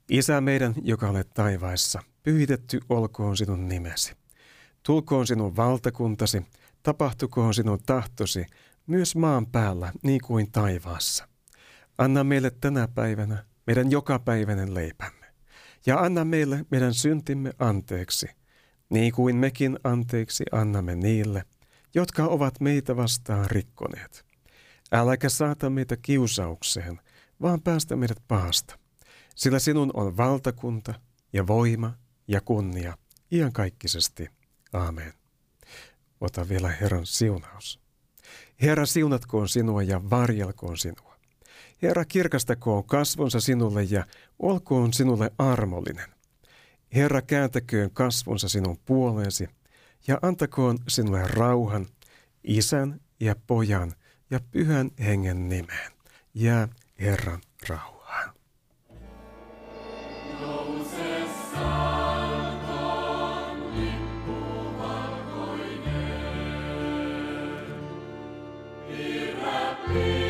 Isä 0.09 0.41
meidän, 0.41 0.73
joka 0.81 1.09
olet 1.09 1.33
taivaissa, 1.33 2.03
pyhitetty 2.23 2.79
olkoon 2.89 3.37
sinun 3.37 3.69
nimesi. 3.69 4.13
Tulkoon 4.83 5.27
sinun 5.27 5.55
valtakuntasi, 5.55 6.45
tapahtukoon 6.83 7.53
sinun 7.53 7.79
tahtosi, 7.85 8.45
myös 8.87 9.15
maan 9.15 9.45
päällä 9.45 9.91
niin 10.03 10.21
kuin 10.21 10.51
taivaassa. 10.51 11.27
Anna 11.97 12.23
meille 12.23 12.51
tänä 12.61 12.87
päivänä 12.87 13.45
meidän 13.67 13.91
jokapäiväinen 13.91 14.73
leipämme. 14.73 15.25
Ja 15.85 15.99
anna 15.99 16.25
meille 16.25 16.65
meidän 16.71 16.93
syntimme 16.93 17.53
anteeksi, 17.59 18.27
niin 18.89 19.13
kuin 19.13 19.35
mekin 19.35 19.79
anteeksi 19.83 20.43
annamme 20.51 20.95
niille, 20.95 21.43
jotka 21.95 22.23
ovat 22.23 22.59
meitä 22.59 22.95
vastaan 22.95 23.49
rikkoneet. 23.49 24.24
Äläkä 24.95 25.29
saata 25.29 25.69
meitä 25.69 25.97
kiusaukseen, 25.97 27.01
vaan 27.41 27.61
päästä 27.61 27.95
meidät 27.95 28.17
pahasta. 28.27 28.79
Sillä 29.35 29.59
sinun 29.59 29.91
on 29.93 30.17
valtakunta 30.17 30.93
ja 31.33 31.47
voima 31.47 31.93
ja 32.27 32.41
kunnia 32.41 32.97
iankaikkisesti. 33.31 34.29
Aamen. 34.73 35.13
Ota 36.21 36.49
vielä 36.49 36.69
Herran 36.69 37.05
siunaus. 37.05 37.79
Herra 38.61 38.85
siunatkoon 38.85 39.49
sinua 39.49 39.83
ja 39.83 40.09
varjelkoon 40.09 40.77
sinua. 40.77 41.15
Herra 41.81 42.05
kirkastakoon 42.05 42.85
kasvonsa 42.85 43.39
sinulle 43.39 43.83
ja 43.83 44.05
olkoon 44.39 44.93
sinulle 44.93 45.31
armollinen. 45.37 46.09
Herra 46.93 47.21
kääntäköön 47.21 47.91
kasvonsa 47.91 48.49
sinun 48.49 48.77
puoleesi 48.85 49.47
ja 50.07 50.19
antakoon 50.21 50.77
sinulle 50.87 51.27
rauhan, 51.27 51.87
isän 52.43 53.01
ja 53.19 53.35
pojan 53.47 53.93
ja 54.29 54.39
pyhän 54.51 54.91
hengen 54.99 55.49
nimeen. 55.49 55.91
Jää 56.33 56.67
Herran 56.99 57.41
rauha. 57.69 57.95
Be 69.93 70.24